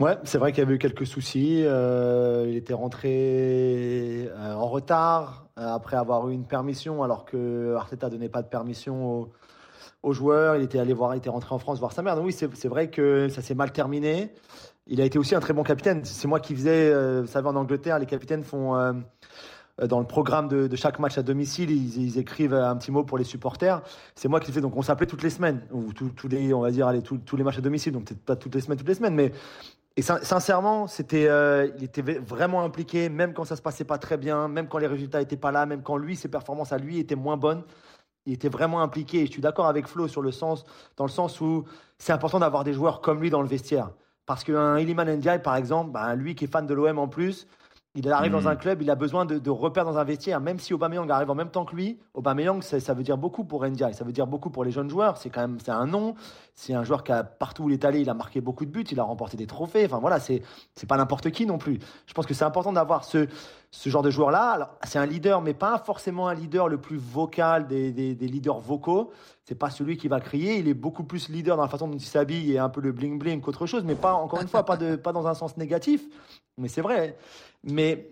Ouais, 0.00 0.16
c'est 0.24 0.38
vrai 0.38 0.52
qu'il 0.52 0.62
y 0.62 0.66
avait 0.66 0.74
eu 0.74 0.78
quelques 0.78 1.06
soucis. 1.06 1.60
il 1.60 2.56
était 2.56 2.74
rentré 2.74 4.28
en 4.36 4.66
retard 4.66 5.48
après 5.56 5.96
avoir 5.96 6.28
eu 6.28 6.32
une 6.32 6.46
permission, 6.46 7.02
alors 7.02 7.24
que 7.24 7.74
Arteta 7.76 8.10
donnait 8.10 8.28
pas 8.28 8.42
de 8.42 8.48
permission 8.48 9.30
aux, 10.02 10.12
joueurs. 10.12 10.56
Il 10.56 10.62
était 10.62 10.80
allé 10.80 10.92
voir, 10.92 11.14
il 11.14 11.18
était 11.18 11.30
rentré 11.30 11.54
en 11.54 11.58
France 11.58 11.78
voir 11.78 11.92
sa 11.92 12.02
mère. 12.02 12.16
Donc 12.16 12.26
oui, 12.26 12.32
c'est 12.32 12.68
vrai 12.68 12.90
que 12.90 13.28
ça 13.28 13.40
s'est 13.40 13.54
mal 13.54 13.70
terminé 13.70 14.32
il 14.86 15.00
a 15.00 15.04
été 15.04 15.18
aussi 15.18 15.34
un 15.34 15.40
très 15.40 15.52
bon 15.52 15.62
capitaine. 15.62 16.04
C'est 16.04 16.28
moi 16.28 16.40
qui 16.40 16.54
faisais, 16.54 16.92
euh, 16.92 17.22
vous 17.22 17.26
savez, 17.26 17.48
en 17.48 17.56
Angleterre, 17.56 17.98
les 17.98 18.06
capitaines 18.06 18.44
font 18.44 18.76
euh, 18.76 18.92
euh, 19.80 19.86
dans 19.86 19.98
le 19.98 20.06
programme 20.06 20.48
de, 20.48 20.76
chaque 20.76 20.98
match 20.98 21.16
à 21.16 21.22
domicile, 21.22 21.70
ils, 21.70 22.18
écrivent 22.18 22.54
un 22.54 22.76
petit 22.76 22.90
mot 22.90 23.02
pour 23.02 23.16
les 23.18 23.24
supporters. 23.24 23.82
C'est 24.14 24.28
moi 24.28 24.40
qui 24.40 24.48
le 24.48 24.52
faisais. 24.52 24.60
Donc 24.60 24.76
on 24.76 24.82
s'appelait 24.82 25.06
toutes 25.06 25.22
les 25.22 25.30
semaines, 25.30 25.62
ou 25.72 25.92
tous 25.92 26.28
les, 26.28 26.52
on 26.52 26.60
va 26.60 26.70
dire, 26.70 26.92
tous 27.02 27.36
les 27.36 27.44
matchs 27.44 27.58
à 27.58 27.62
domicile. 27.62 27.92
Donc 27.92 28.04
peut-être 28.04 28.24
pas 28.24 28.36
toutes 28.36 28.54
les 28.54 28.60
semaines, 28.60 28.78
toutes 28.78 28.88
les 28.88 28.94
semaines, 28.94 29.14
mais 29.14 29.32
et 29.96 30.02
sincèrement, 30.02 30.88
c'était, 30.88 31.28
il 31.78 31.84
était 31.84 32.02
vraiment 32.02 32.62
impliqué, 32.64 33.08
même 33.08 33.32
quand 33.32 33.44
ça 33.44 33.54
se 33.54 33.62
passait 33.62 33.84
pas 33.84 33.96
très 33.96 34.16
bien, 34.16 34.48
même 34.48 34.66
quand 34.66 34.78
les 34.78 34.88
résultats 34.88 35.20
étaient 35.20 35.36
pas 35.36 35.52
là, 35.52 35.66
même 35.66 35.82
quand 35.82 35.96
lui, 35.96 36.16
ses 36.16 36.26
performances 36.26 36.72
à 36.72 36.78
lui 36.78 36.98
étaient 36.98 37.14
moins 37.14 37.36
bonnes. 37.36 37.62
Il 38.26 38.32
était 38.32 38.48
vraiment 38.48 38.82
impliqué. 38.82 39.20
Et 39.20 39.26
je 39.26 39.30
suis 39.30 39.42
d'accord 39.42 39.66
avec 39.66 39.86
Flo 39.86 40.08
sur 40.08 40.20
le 40.20 40.32
sens, 40.32 40.64
dans 40.96 41.04
le 41.04 41.10
sens 41.10 41.40
où 41.40 41.64
c'est 41.96 42.12
important 42.12 42.40
d'avoir 42.40 42.64
des 42.64 42.72
joueurs 42.72 43.00
comme 43.00 43.20
lui 43.20 43.30
dans 43.30 43.40
le 43.40 43.46
vestiaire. 43.46 43.90
Parce 44.26 44.44
qu'un 44.44 44.78
Iliman 44.78 45.04
Ndiaye, 45.16 45.42
par 45.42 45.56
exemple, 45.56 45.90
bah, 45.92 46.14
lui 46.14 46.34
qui 46.34 46.44
est 46.44 46.48
fan 46.48 46.66
de 46.66 46.74
l'OM 46.74 46.98
en 46.98 47.08
plus, 47.08 47.46
Il 47.96 48.10
arrive 48.10 48.32
dans 48.32 48.40
Mhm. 48.40 48.46
un 48.48 48.56
club, 48.56 48.82
il 48.82 48.90
a 48.90 48.96
besoin 48.96 49.24
de, 49.24 49.38
de 49.38 49.50
repères 49.50 49.84
dans 49.84 49.98
un 49.98 50.02
vestiaire. 50.02 50.40
Même 50.40 50.58
si 50.58 50.74
Aubameyang 50.74 51.08
arrive 51.12 51.30
en 51.30 51.36
même 51.36 51.50
temps 51.50 51.64
que 51.64 51.76
lui, 51.76 52.00
Aubameyang, 52.14 52.60
ça, 52.60 52.80
ça 52.80 52.92
veut 52.92 53.04
dire 53.04 53.16
beaucoup 53.16 53.44
pour 53.44 53.64
Ndiaye. 53.64 53.94
Ça 53.94 54.02
veut 54.04 54.10
dire 54.10 54.26
beaucoup 54.26 54.50
pour 54.50 54.64
les 54.64 54.72
jeunes 54.72 54.90
joueurs. 54.90 55.16
C'est 55.16 55.30
quand 55.30 55.42
même, 55.42 55.58
c'est 55.64 55.70
un 55.70 55.86
nom. 55.86 56.16
C'est 56.54 56.74
un 56.74 56.82
joueur 56.82 57.04
qui 57.04 57.12
a 57.12 57.22
partout 57.22 57.62
où 57.62 57.70
il 57.70 57.74
est 57.74 57.84
allé, 57.84 58.00
il 58.00 58.10
a 58.10 58.14
marqué 58.14 58.40
beaucoup 58.40 58.64
de 58.64 58.70
buts, 58.72 58.82
il 58.90 58.98
a 58.98 59.04
remporté 59.04 59.36
des 59.36 59.46
trophées. 59.46 59.84
Enfin 59.86 60.00
voilà, 60.00 60.18
c'est 60.18 60.42
c'est 60.74 60.88
pas 60.88 60.96
n'importe 60.96 61.30
qui 61.30 61.46
non 61.46 61.56
plus. 61.56 61.78
Je 62.06 62.14
pense 62.14 62.26
que 62.26 62.34
c'est 62.34 62.44
important 62.44 62.72
d'avoir 62.72 63.04
ce 63.04 63.28
ce 63.74 63.90
genre 63.90 64.02
de 64.02 64.10
joueur-là. 64.10 64.78
C'est 64.84 65.00
un 65.00 65.06
leader, 65.06 65.42
mais 65.42 65.52
pas 65.52 65.78
forcément 65.78 66.28
un 66.28 66.34
leader 66.34 66.68
le 66.68 66.78
plus 66.78 66.96
vocal 66.96 67.66
des, 67.66 67.90
des, 67.90 68.14
des 68.14 68.28
leaders 68.28 68.60
vocaux. 68.60 69.10
C'est 69.44 69.56
pas 69.56 69.68
celui 69.68 69.96
qui 69.96 70.06
va 70.06 70.20
crier. 70.20 70.58
Il 70.58 70.68
est 70.68 70.74
beaucoup 70.74 71.02
plus 71.02 71.28
leader 71.28 71.56
dans 71.56 71.64
la 71.64 71.68
façon 71.68 71.88
dont 71.88 71.96
il 71.96 72.00
s'habille 72.00 72.52
et 72.52 72.58
un 72.58 72.68
peu 72.68 72.80
le 72.80 72.92
bling 72.92 73.18
bling 73.18 73.40
qu'autre 73.40 73.66
chose. 73.66 73.82
Mais 73.82 73.96
pas 73.96 74.14
encore 74.14 74.40
une 74.40 74.46
fois, 74.46 74.64
pas 74.64 74.76
de 74.76 74.94
pas 74.94 75.12
dans 75.12 75.26
un 75.26 75.34
sens 75.34 75.56
négatif. 75.56 76.02
Mais 76.56 76.68
c'est 76.68 76.82
vrai. 76.82 77.18
Mais 77.64 78.10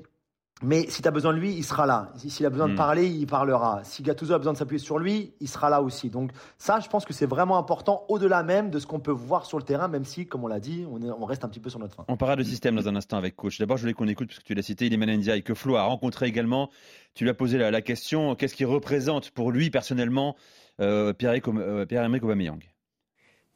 mais 0.62 0.88
si 0.88 1.02
tu 1.02 1.09
as 1.09 1.11
besoin 1.11 1.33
de 1.33 1.38
lui, 1.38 1.52
il 1.54 1.64
sera 1.64 1.87
là. 1.87 2.12
Si- 2.16 2.31
S'il 2.31 2.47
a 2.47 2.50
besoin 2.50 2.69
de 2.69 2.73
Mm. 2.75 2.76
parler, 2.76 3.07
il 3.09 3.26
parlera. 3.26 3.83
Si 3.85 4.02
Gattuso 4.02 4.33
a 4.35 4.38
besoin 4.38 4.52
de 4.52 4.59
s'appuyer 4.59 4.78
sur 4.78 4.99
lui, 4.99 5.33
il 5.40 5.49
sera 5.49 5.69
là 5.71 5.83
aussi. 5.83 6.09
Donc 6.11 6.31
ça, 6.59 6.81
je 6.81 6.88
pense 6.88 7.04
que 7.04 7.12
c'est 7.12 7.26
vraiment 7.26 7.59
important 7.59 8.04
au-delà 8.09 8.42
même 8.42 8.71
de 8.71 8.78
ce 8.78 8.87
qu'on 8.87 9.00
peut 9.00 9.11
voir 9.12 9.45
sur 9.47 9.59
le 9.59 9.64
terrain, 9.64 9.88
même 9.88 10.04
si, 10.04 10.26
comme 10.26 10.45
on 10.45 10.47
l'a 10.49 10.61
dit, 10.61 10.87
on, 10.90 11.00
est- 11.02 11.11
on 11.11 11.25
reste 11.25 11.45
un 11.45 11.49
petit 11.49 11.61
peu 11.61 11.71
sur 11.71 11.78
notre 11.78 11.95
fin. 11.95 12.04
On 12.09 12.16
parlera 12.16 12.37
de 12.37 12.42
système 12.42 12.76
dans 12.76 12.88
un 12.88 12.97
instant 12.97 13.16
avec 13.16 13.37
coach. 13.37 13.59
D'abord, 13.59 13.76
je 13.76 13.83
voulais 13.83 13.95
qu'on 13.95 14.09
écoute, 14.09 14.28
parce 14.28 14.38
que 14.38 14.45
tu 14.45 14.54
l'as 14.54 14.62
cité, 14.62 14.87
Iliman 14.87 15.11
Ndiaye, 15.16 15.42
que 15.42 15.54
Flo 15.54 15.76
a 15.76 15.83
rencontré 15.83 16.26
également. 16.26 16.71
Tu 17.14 17.25
lui 17.25 17.31
as 17.31 17.35
posé 17.35 17.59
la, 17.59 17.71
la 17.71 17.83
question, 17.83 18.35
qu'est-ce 18.35 18.54
qu'il 18.54 18.66
représente 18.66 19.31
pour 19.31 19.50
lui 19.52 19.71
personnellement, 19.71 20.37
euh, 20.81 21.12
Pierre-Emerick 21.12 21.49
euh, 21.49 22.21
Aubameyang? 22.23 22.61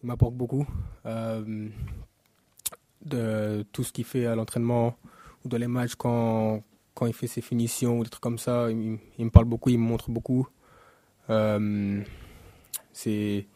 Il 0.02 0.06
m'apporte 0.08 0.34
beaucoup 0.34 0.66
euh, 1.06 1.68
de 3.04 3.64
tout 3.72 3.82
ce 3.84 3.92
qu'il 3.92 4.04
fait 4.04 4.26
à 4.26 4.34
l'entraînement 4.34 4.94
ou 5.44 5.48
dans 5.48 5.56
les 5.58 5.66
matchs 5.68 5.94
quand, 5.94 6.62
quand 6.96 7.06
il 7.06 7.12
fait 7.12 7.28
ses 7.28 7.42
finitions 7.42 8.00
ou 8.00 8.04
des 8.04 8.10
trucs 8.10 8.22
comme 8.22 8.38
ça. 8.38 8.68
Il, 8.70 8.98
me 9.24 9.30
parle 9.30 9.44
beaucoup, 9.44 9.68
il 9.68 9.78
me 9.78 9.84
montre 9.84 10.10
beaucoup. 10.10 10.48
Euh, 11.28 12.02
c'est 12.92 13.46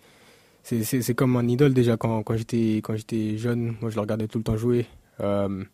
comme 1.16 1.36
un 1.36 1.48
idole 1.48 1.72
déjà 1.72 1.96
quand, 1.96 2.22
quand 2.22 2.36
j'étais 2.36 3.38
jeune. 3.38 3.76
Moi, 3.80 3.90
je 3.90 3.96
le 3.96 4.02
regardais 4.02 4.28
tout 4.28 4.38
le 4.38 4.44
temps 4.44 4.58
jouer. 4.58 4.86
Euh, 5.20 5.64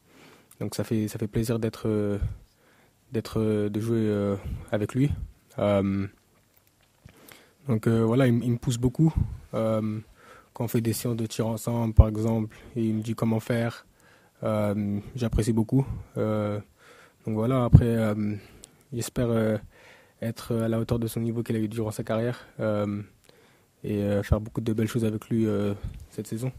donc 0.61 0.75
ça 0.75 0.85
fait 0.85 1.07
ça 1.09 1.19
fait 1.19 1.27
plaisir 1.27 1.59
d'être 1.59 1.89
de 3.13 3.81
jouer 3.81 3.99
euh, 3.99 4.37
avec 4.71 4.95
lui. 4.95 5.11
Donc 7.69 7.89
voilà, 7.89 8.29
il, 8.29 8.45
il 8.45 8.53
me 8.53 8.59
pousse 8.59 8.79
beaucoup. 8.79 9.13
Quand 9.51 10.65
on 10.65 10.69
fait 10.69 10.81
des 10.81 10.93
séances 10.93 11.17
de 11.17 11.27
tir 11.27 11.49
ensemble, 11.49 11.95
par 11.95 12.07
exemple, 12.07 12.57
et 12.77 12.85
il 12.85 12.95
me 12.95 13.03
dit 13.03 13.17
comment 13.17 13.41
faire, 13.41 13.87
j'apprécie 15.17 15.53
beaucoup. 15.53 15.85
Euh, 17.27 17.31
donc 17.31 17.35
voilà, 17.35 17.65
après, 17.65 17.85
euh, 17.87 18.35
j'espère 18.93 19.29
euh, 19.31 19.57
être 20.23 20.55
à 20.55 20.69
la 20.69 20.79
hauteur 20.79 20.99
de 20.99 21.07
son 21.07 21.21
niveau 21.21 21.43
qu'il 21.43 21.57
a 21.57 21.59
eu 21.59 21.69
durant 21.69 21.91
sa 21.91 22.05
carrière 22.05 22.47
euh, 22.61 23.03
et 23.85 24.03
euh, 24.03 24.23
faire 24.23 24.41
beaucoup 24.41 24.61
de 24.61 24.73
belles 24.73 24.89
choses 24.89 25.05
avec 25.05 25.29
lui 25.29 25.47
euh, 25.47 25.75
cette 26.11 26.27
saison. 26.27 26.53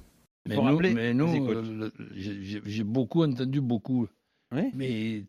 Mais 0.48 0.56
Pour 0.56 0.66
nous, 0.66 0.72
rappeler, 0.72 0.94
mais 0.94 1.14
nous, 1.14 1.50
euh, 1.52 1.92
j'ai 2.16 2.84
beaucoup 2.84 3.24
entendu 3.24 3.60
beaucoup. 3.62 4.08
Oui. 4.56 4.72
Mais 4.74 5.24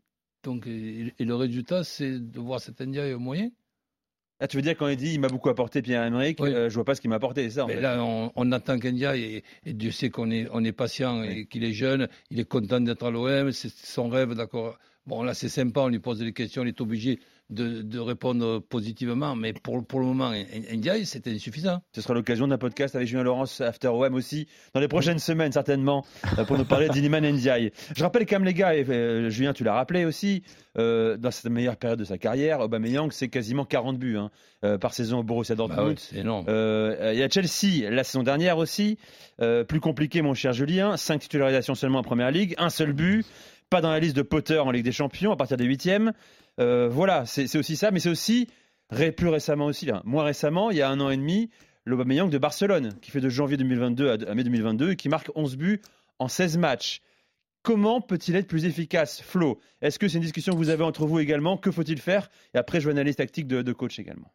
donc, 0.44 0.66
et, 0.68 1.12
et 1.18 1.24
le 1.24 1.34
résultat, 1.34 1.82
c'est 1.82 2.18
de 2.20 2.38
voir 2.38 2.60
cet 2.60 2.80
Indien 2.80 3.14
au 3.16 3.18
moyen. 3.18 3.50
Ah, 4.40 4.46
tu 4.46 4.56
veux 4.56 4.62
dire 4.62 4.76
quand 4.76 4.86
il 4.86 4.96
dit 4.96 5.14
il 5.14 5.18
m'a 5.20 5.26
beaucoup 5.26 5.48
apporté 5.48 5.82
Pierre-Emerick, 5.82 6.38
Oui. 6.38 6.54
euh, 6.54 6.68
je 6.70 6.74
vois 6.76 6.84
pas 6.84 6.94
ce 6.94 7.00
qu'il 7.00 7.10
m'a 7.10 7.16
apporté, 7.16 7.42
c'est 7.50 7.56
ça 7.56 7.64
en 7.64 7.66
Mais 7.66 7.74
fait. 7.74 7.80
là, 7.80 8.00
on, 8.04 8.30
on 8.36 8.52
attend 8.52 8.78
qu'India, 8.78 9.16
et, 9.16 9.42
et 9.66 9.72
Dieu 9.72 9.90
sait 9.90 10.10
qu'on 10.10 10.30
est, 10.30 10.46
on 10.52 10.62
est 10.62 10.70
patient 10.70 11.24
et 11.24 11.46
qu'il 11.46 11.64
est 11.64 11.72
jeune, 11.72 12.06
il 12.30 12.38
est 12.38 12.44
content 12.48 12.80
d'être 12.80 13.02
à 13.04 13.10
l'OM, 13.10 13.50
c'est 13.50 13.68
son 13.68 14.08
rêve, 14.08 14.34
d'accord. 14.34 14.78
Bon, 15.08 15.22
là, 15.22 15.32
c'est 15.32 15.48
sympa, 15.48 15.80
on 15.80 15.88
lui 15.88 16.00
pose 16.00 16.18
des 16.18 16.34
questions, 16.34 16.62
il 16.64 16.68
est 16.68 16.80
obligé 16.82 17.18
de, 17.48 17.80
de 17.80 17.98
répondre 17.98 18.58
positivement, 18.58 19.34
mais 19.34 19.54
pour, 19.54 19.82
pour 19.82 20.00
le 20.00 20.04
moment, 20.04 20.32
India, 20.70 21.02
c'était 21.06 21.30
insuffisant. 21.32 21.80
Ce 21.94 22.02
sera 22.02 22.12
l'occasion 22.12 22.46
d'un 22.46 22.58
podcast 22.58 22.94
avec 22.94 23.08
Julien 23.08 23.22
Laurence 23.22 23.62
After 23.62 23.88
OM 23.88 24.12
aussi, 24.14 24.48
dans 24.74 24.80
les 24.80 24.88
prochaines 24.88 25.18
semaines 25.18 25.50
certainement, 25.52 26.04
euh, 26.38 26.44
pour 26.44 26.58
nous 26.58 26.66
parler 26.66 26.90
d'Iliman 26.90 27.24
Ndiaye. 27.24 27.72
Je 27.96 28.02
rappelle 28.02 28.26
quand 28.26 28.36
même 28.36 28.44
les 28.44 28.52
gars, 28.52 28.76
et 28.76 28.84
euh, 28.86 29.30
Julien 29.30 29.54
tu 29.54 29.64
l'as 29.64 29.72
rappelé 29.72 30.04
aussi, 30.04 30.42
euh, 30.76 31.16
dans 31.16 31.30
cette 31.30 31.50
meilleure 31.50 31.78
période 31.78 31.98
de 31.98 32.04
sa 32.04 32.18
carrière, 32.18 32.60
Aubameyang 32.60 33.10
c'est 33.10 33.28
quasiment 33.28 33.64
40 33.64 33.98
buts 33.98 34.18
hein, 34.18 34.30
euh, 34.62 34.76
par 34.76 34.92
saison 34.92 35.20
au 35.20 35.22
Borussia 35.22 35.54
Bah 35.54 35.68
Dortmund. 35.68 35.88
ouais, 35.88 35.94
c'est 35.96 36.16
énorme. 36.18 36.44
Il 36.48 37.18
y 37.18 37.22
a 37.22 37.30
Chelsea 37.30 37.88
la 37.90 38.04
saison 38.04 38.24
dernière 38.24 38.58
aussi, 38.58 38.98
plus 39.38 39.80
compliqué 39.80 40.20
mon 40.20 40.34
cher 40.34 40.52
Julien, 40.52 40.98
5 40.98 41.20
titularisations 41.20 41.74
seulement 41.74 42.00
en 42.00 42.04
Première 42.04 42.30
Ligue, 42.30 42.54
un 42.58 42.68
seul 42.68 42.92
but, 42.92 43.24
pas 43.70 43.80
dans 43.80 43.90
la 43.90 44.00
liste 44.00 44.16
de 44.16 44.22
Potter 44.22 44.58
en 44.58 44.70
Ligue 44.70 44.84
des 44.84 44.92
Champions 44.92 45.32
à 45.32 45.36
partir 45.36 45.56
des 45.56 45.64
huitièmes. 45.64 46.12
Euh, 46.60 46.88
voilà, 46.88 47.26
c'est 47.26 47.54
aussi 47.56 47.76
ça, 47.76 47.90
mais 47.90 48.00
c'est 48.00 48.08
aussi 48.08 48.48
plus 49.16 49.28
récemment 49.28 49.66
aussi, 49.66 49.86
là, 49.86 50.02
moins 50.04 50.24
récemment, 50.24 50.70
il 50.70 50.78
y 50.78 50.82
a 50.82 50.88
un 50.88 51.00
an 51.00 51.10
et 51.10 51.16
demi, 51.16 51.50
l'Aubameyang 51.84 52.30
de 52.30 52.38
Barcelone, 52.38 52.94
qui 53.00 53.10
fait 53.10 53.20
de 53.20 53.28
janvier 53.28 53.56
2022 53.56 54.10
à, 54.26 54.34
mai 54.34 54.44
2022 54.44 54.92
et 54.92 54.96
qui 54.96 55.08
marque 55.08 55.30
11 55.34 55.56
buts 55.56 55.80
en 56.18 56.28
16 56.28 56.58
matchs. 56.58 57.00
Comment 57.62 58.00
peut-il 58.00 58.34
être 58.36 58.46
plus 58.46 58.64
efficace, 58.64 59.20
Flo? 59.20 59.60
Est-ce 59.82 59.98
que 59.98 60.08
c'est 60.08 60.16
une 60.16 60.22
discussion 60.22 60.52
que 60.52 60.58
vous 60.58 60.70
avez 60.70 60.84
entre 60.84 61.06
vous 61.06 61.18
également? 61.18 61.56
Que 61.56 61.70
faut-il 61.70 62.00
faire? 62.00 62.30
Et 62.54 62.58
après, 62.58 62.80
je 62.80 62.88
une 62.88 62.96
analyse 62.96 63.16
tactique 63.16 63.46
de, 63.46 63.62
de 63.62 63.72
coach 63.72 63.98
également. 63.98 64.32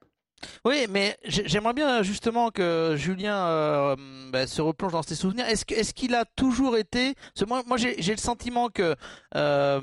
Oui, 0.66 0.86
mais 0.90 1.18
j'ai- 1.26 1.48
j'aimerais 1.48 1.74
bien 1.74 2.04
justement 2.04 2.50
que 2.52 2.96
Julien 2.98 3.36
euh, 3.48 3.96
bah, 4.32 4.48
se 4.48 4.62
replonge 4.62 4.92
dans 4.94 5.04
ses 5.04 5.16
souvenirs. 5.16 5.46
Est-ce 5.48 5.94
qu'il 5.94 6.16
a 6.16 6.26
toujours 6.36 6.78
été 6.78 7.16
Moi, 7.48 7.64
moi 7.68 7.78
j'ai 7.78 8.02
j'ai 8.02 8.12
le 8.14 8.18
sentiment 8.20 8.70
que 8.70 8.96
euh, 9.36 9.80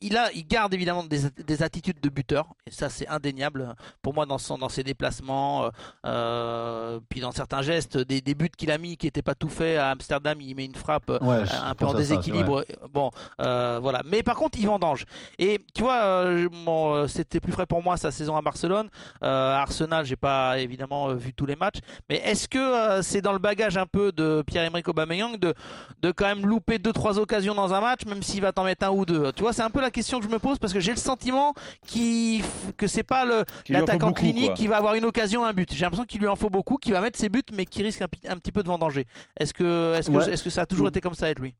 il 0.00 0.16
a, 0.16 0.30
il 0.32 0.46
garde 0.46 0.72
évidemment 0.74 1.04
des, 1.04 1.30
des 1.30 1.62
attitudes 1.62 2.00
de 2.00 2.08
buteur, 2.08 2.46
et 2.66 2.70
ça 2.70 2.88
c'est 2.88 3.08
indéniable 3.08 3.74
pour 4.02 4.14
moi 4.14 4.26
dans 4.26 4.38
son, 4.38 4.58
dans 4.58 4.68
ses 4.68 4.82
déplacements, 4.82 5.64
euh, 5.64 5.70
euh, 6.06 7.00
puis 7.08 7.20
dans 7.20 7.32
certains 7.32 7.62
gestes, 7.62 7.98
des, 7.98 8.20
des 8.20 8.34
buts 8.34 8.50
qu'il 8.56 8.70
a 8.70 8.78
mis 8.78 8.96
qui 8.96 9.06
n'étaient 9.06 9.22
pas 9.22 9.34
tout 9.34 9.48
faits 9.48 9.78
à 9.78 9.90
Amsterdam, 9.90 10.40
il 10.40 10.54
met 10.54 10.64
une 10.64 10.74
frappe 10.74 11.10
euh, 11.10 11.18
Ouais, 11.20 11.42
un 11.64 11.74
peu 11.74 11.86
en 11.86 11.92
ça, 11.92 11.98
déséquilibre. 11.98 12.64
Bon, 12.92 13.10
euh, 13.40 13.78
voilà. 13.80 14.02
Mais 14.04 14.22
par 14.22 14.36
contre, 14.36 14.58
il 14.58 14.66
vendange. 14.66 15.04
Et 15.38 15.60
tu 15.74 15.82
vois, 15.82 16.24
bon, 16.64 17.06
c'était 17.08 17.40
plus 17.40 17.52
frais 17.52 17.66
pour 17.66 17.82
moi 17.82 17.96
sa 17.96 18.10
saison 18.10 18.36
à 18.36 18.42
Barcelone. 18.42 18.88
Euh, 19.22 19.54
à 19.54 19.60
Arsenal, 19.62 20.04
j'ai 20.04 20.16
pas 20.16 20.58
évidemment 20.58 21.14
vu 21.14 21.32
tous 21.32 21.46
les 21.46 21.56
matchs. 21.56 21.78
Mais 22.08 22.16
est-ce 22.16 22.48
que 22.48 23.02
c'est 23.02 23.22
dans 23.22 23.32
le 23.32 23.38
bagage 23.38 23.76
un 23.76 23.86
peu 23.86 24.12
de 24.12 24.42
Pierre-Emerick 24.46 24.88
Aubameyang 24.88 25.38
de 25.38 25.54
de 26.02 26.10
quand 26.10 26.26
même 26.26 26.46
louper 26.46 26.78
deux 26.78 26.92
trois 26.92 27.18
occasions 27.18 27.54
dans 27.54 27.72
un 27.72 27.80
match, 27.80 28.04
même 28.06 28.22
s'il 28.22 28.42
va 28.42 28.52
t'en 28.52 28.64
mettre 28.64 28.86
un 28.86 28.90
ou 28.90 29.04
deux? 29.06 29.32
Tu 29.32 29.42
vois, 29.42 29.52
c'est 29.52 29.62
un 29.62 29.70
peu 29.74 29.80
la 29.82 29.90
question 29.90 30.18
que 30.20 30.24
je 30.24 30.30
me 30.30 30.38
pose 30.38 30.58
parce 30.58 30.72
que 30.72 30.80
j'ai 30.80 30.92
le 30.92 30.96
sentiment 30.98 31.52
qui 31.86 32.42
que 32.76 32.86
c'est 32.86 33.02
pas 33.02 33.24
l'attaquant 33.68 34.12
clinique 34.12 34.46
quoi. 34.46 34.54
qui 34.54 34.66
va 34.68 34.78
avoir 34.78 34.94
une 34.94 35.04
occasion, 35.04 35.44
un 35.44 35.52
but. 35.52 35.72
J'ai 35.74 35.82
l'impression 35.82 36.04
qu'il 36.06 36.20
lui 36.20 36.28
en 36.28 36.36
faut 36.36 36.50
beaucoup, 36.50 36.76
qu'il 36.78 36.92
va 36.92 37.00
mettre 37.00 37.18
ses 37.18 37.28
buts, 37.28 37.42
mais 37.52 37.66
qui 37.66 37.82
risque 37.82 38.00
un, 38.02 38.08
un 38.28 38.36
petit 38.38 38.52
peu 38.52 38.62
de 38.62 38.68
vendanger. 38.68 39.06
Est-ce 39.38 39.52
que 39.52 39.94
est-ce 39.96 40.10
que 40.10 40.16
Ouais. 40.16 40.30
est-ce 40.32 40.42
que 40.44 40.50
ça 40.50 40.62
a 40.62 40.66
toujours 40.66 40.88
été 40.88 41.00
comme 41.00 41.14
ça 41.14 41.26
avec 41.26 41.38
lui? 41.40 41.54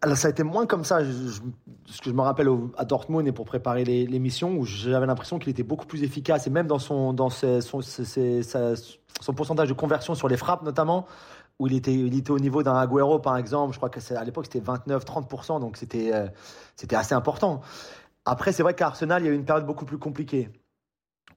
Alors, 0.00 0.16
ça 0.16 0.28
a 0.28 0.30
été 0.30 0.44
moins 0.44 0.64
comme 0.66 0.84
ça. 0.84 1.02
Je, 1.02 1.10
je- 1.10 1.40
ce 1.86 2.00
que 2.00 2.08
je 2.10 2.14
me 2.14 2.20
rappelle 2.22 2.48
au- 2.48 2.70
à 2.78 2.84
Dortmund 2.84 3.26
et 3.26 3.32
pour 3.32 3.44
préparer 3.46 3.84
les- 3.84 4.06
l'émission, 4.06 4.52
où 4.56 4.64
j'avais 4.64 5.06
l'impression 5.06 5.40
qu'il 5.40 5.50
était 5.50 5.64
beaucoup 5.64 5.86
plus 5.86 6.04
efficace 6.04 6.46
et 6.46 6.50
même 6.50 6.68
dans 6.68 6.78
son, 6.78 7.12
dans 7.12 7.30
ses- 7.30 7.60
son, 7.62 7.80
ses- 7.82 8.04
ses- 8.04 8.44
sa- 8.44 8.74
son 8.76 9.32
pourcentage 9.34 9.68
de 9.68 9.74
conversion 9.74 10.14
sur 10.14 10.28
les 10.28 10.36
frappes 10.36 10.62
notamment, 10.62 11.04
où 11.58 11.66
il 11.66 11.74
était, 11.74 11.92
il 11.94 12.16
était 12.16 12.30
au 12.30 12.38
niveau 12.38 12.62
d'un 12.62 12.76
Agüero 12.76 13.18
par 13.18 13.36
exemple. 13.36 13.72
Je 13.72 13.78
crois 13.78 13.90
que 13.90 14.00
c'est- 14.00 14.16
à 14.16 14.24
l'époque 14.24 14.46
c'était 14.46 14.60
29-30%, 14.60 15.60
donc 15.60 15.76
c'était 15.76 16.12
euh, 16.14 16.26
c'était 16.76 16.96
assez 16.96 17.14
important. 17.14 17.60
Après, 18.24 18.52
c'est 18.52 18.62
vrai 18.62 18.74
qu'à 18.74 18.86
Arsenal, 18.88 19.22
il 19.22 19.26
y 19.26 19.28
a 19.28 19.32
eu 19.32 19.36
une 19.36 19.44
période 19.44 19.66
beaucoup 19.66 19.84
plus 19.86 19.98
compliquée. 19.98 20.50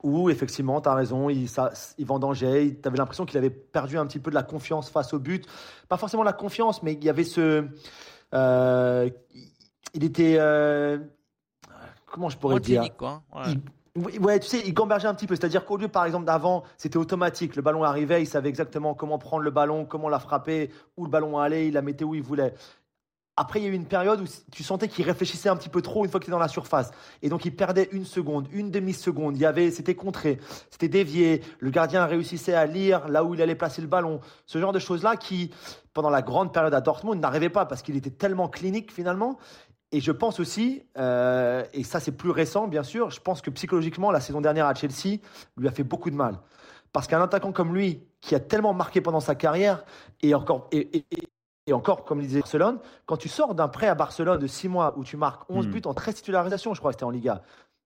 Où 0.03 0.29
effectivement, 0.31 0.81
tu 0.81 0.89
as 0.89 0.95
raison, 0.95 1.29
il, 1.29 1.47
ça, 1.47 1.71
il 1.99 2.05
vendangeait, 2.07 2.79
tu 2.81 2.87
avais 2.87 2.97
l'impression 2.97 3.25
qu'il 3.25 3.37
avait 3.37 3.51
perdu 3.51 3.97
un 3.99 4.05
petit 4.07 4.19
peu 4.19 4.31
de 4.31 4.35
la 4.35 4.41
confiance 4.43 4.89
face 4.89 5.13
au 5.13 5.19
but. 5.19 5.45
Pas 5.89 5.97
forcément 5.97 6.23
la 6.23 6.33
confiance, 6.33 6.81
mais 6.83 6.93
il 6.93 7.03
y 7.03 7.09
avait 7.09 7.23
ce. 7.23 7.67
Euh, 8.33 9.09
il 9.93 10.03
était. 10.03 10.37
euh, 10.39 10.97
comment 12.07 12.29
je 12.29 12.37
pourrais 12.37 12.55
dire? 12.59 12.81
quoi. 12.97 13.21
Ouais. 13.33 13.41
Il- 13.51 13.59
oui, 13.59 13.61
ouais, 13.95 14.39
tu 14.39 14.47
sais, 14.47 14.61
il 14.65 14.73
gambergeait 14.73 15.07
un 15.07 15.13
petit 15.13 15.27
peu. 15.27 15.35
C'est-à-dire 15.35 15.65
qu'au 15.65 15.77
lieu, 15.77 15.87
par 15.87 16.05
exemple, 16.05 16.25
d'avant, 16.25 16.63
c'était 16.77 16.97
automatique. 16.97 17.55
Le 17.55 17.61
ballon 17.61 17.83
arrivait, 17.83 18.21
il 18.21 18.27
savait 18.27 18.49
exactement 18.49 18.93
comment 18.93 19.17
prendre 19.17 19.43
le 19.43 19.51
ballon, 19.51 19.85
comment 19.85 20.09
la 20.09 20.19
frapper, 20.19 20.71
où 20.97 21.05
le 21.05 21.09
ballon 21.09 21.37
allait, 21.37 21.67
il 21.67 21.73
la 21.73 21.81
mettait 21.81 22.05
où 22.05 22.15
il 22.15 22.21
voulait. 22.21 22.53
Après, 23.37 23.59
il 23.59 23.63
y 23.63 23.65
a 23.65 23.69
eu 23.69 23.73
une 23.73 23.87
période 23.87 24.21
où 24.21 24.25
tu 24.51 24.61
sentais 24.61 24.89
qu'il 24.89 25.05
réfléchissait 25.05 25.47
un 25.47 25.55
petit 25.55 25.69
peu 25.69 25.81
trop 25.81 26.03
une 26.03 26.11
fois 26.11 26.19
qu'il 26.19 26.25
était 26.25 26.31
dans 26.31 26.37
la 26.37 26.49
surface. 26.49 26.91
Et 27.21 27.29
donc, 27.29 27.45
il 27.45 27.55
perdait 27.55 27.87
une 27.91 28.05
seconde, 28.05 28.47
une 28.51 28.71
demi-seconde. 28.71 29.37
Il 29.37 29.41
y 29.41 29.45
avait, 29.45 29.71
c'était 29.71 29.95
contré, 29.95 30.37
c'était 30.69 30.89
dévié. 30.89 31.41
Le 31.59 31.69
gardien 31.69 32.05
réussissait 32.05 32.53
à 32.53 32.65
lire 32.65 33.07
là 33.07 33.23
où 33.23 33.33
il 33.33 33.41
allait 33.41 33.55
placer 33.55 33.81
le 33.81 33.87
ballon. 33.87 34.19
Ce 34.45 34.59
genre 34.59 34.73
de 34.73 34.79
choses-là 34.79 35.15
qui, 35.15 35.51
pendant 35.93 36.09
la 36.09 36.21
grande 36.21 36.53
période 36.53 36.73
à 36.73 36.81
Dortmund, 36.81 37.21
n'arrivait 37.21 37.49
pas 37.49 37.65
parce 37.65 37.81
qu'il 37.81 37.95
était 37.95 38.11
tellement 38.11 38.49
clinique 38.49 38.91
finalement. 38.91 39.39
Et 39.91 39.99
je 39.99 40.11
pense 40.11 40.39
aussi, 40.39 40.83
euh, 40.97 41.63
et 41.73 41.83
ça 41.83 41.99
c'est 41.99 42.13
plus 42.13 42.29
récent 42.31 42.67
bien 42.67 42.83
sûr, 42.83 43.09
je 43.09 43.19
pense 43.19 43.41
que 43.41 43.49
psychologiquement, 43.49 44.11
la 44.11 44.21
saison 44.21 44.39
dernière 44.41 44.65
à 44.67 44.73
Chelsea 44.73 45.19
lui 45.57 45.67
a 45.67 45.71
fait 45.71 45.83
beaucoup 45.83 46.09
de 46.09 46.15
mal. 46.15 46.39
Parce 46.93 47.07
qu'un 47.07 47.21
attaquant 47.21 47.51
comme 47.51 47.73
lui, 47.75 48.01
qui 48.21 48.35
a 48.35 48.39
tellement 48.39 48.73
marqué 48.73 49.01
pendant 49.01 49.19
sa 49.19 49.35
carrière, 49.35 49.83
et 50.21 50.33
encore, 50.35 50.67
et, 50.71 50.97
et- 50.97 51.05
et 51.67 51.73
encore, 51.73 52.05
comme 52.05 52.19
le 52.19 52.25
disait 52.25 52.39
Barcelone, 52.39 52.79
quand 53.05 53.17
tu 53.17 53.29
sors 53.29 53.53
d'un 53.53 53.67
prêt 53.67 53.87
à 53.87 53.95
Barcelone 53.95 54.39
de 54.39 54.47
6 54.47 54.67
mois 54.67 54.93
où 54.97 55.03
tu 55.03 55.15
marques 55.15 55.43
11 55.49 55.67
Hmm. 55.67 55.71
buts 55.71 55.81
en 55.85 55.93
13 55.93 56.15
titularisations, 56.15 56.73
je 56.73 56.79
crois 56.79 56.91
que 56.91 56.95
c'était 56.95 57.05
en 57.05 57.11
Liga, 57.11 57.43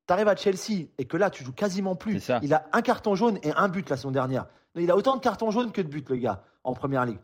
tu 0.07 0.13
arrives 0.13 0.27
à 0.27 0.35
Chelsea 0.35 0.85
et 0.97 1.05
que 1.05 1.17
là, 1.17 1.29
tu 1.29 1.43
joues 1.43 1.51
quasiment 1.53 1.95
plus. 1.95 2.13
Il 2.43 2.53
a 2.53 2.65
un 2.71 2.81
carton 2.81 3.15
jaune 3.15 3.37
et 3.43 3.51
un 3.51 3.67
but 3.67 3.89
la 3.89 3.97
saison 3.97 4.11
dernière. 4.11 4.45
Il 4.75 4.89
a 4.91 4.95
autant 4.95 5.15
de 5.15 5.21
cartons 5.21 5.51
jaunes 5.51 5.71
que 5.71 5.81
de 5.81 5.87
buts, 5.87 6.05
le 6.07 6.15
gars, 6.17 6.43
en 6.63 6.73
première 6.73 7.05
ligue. 7.05 7.19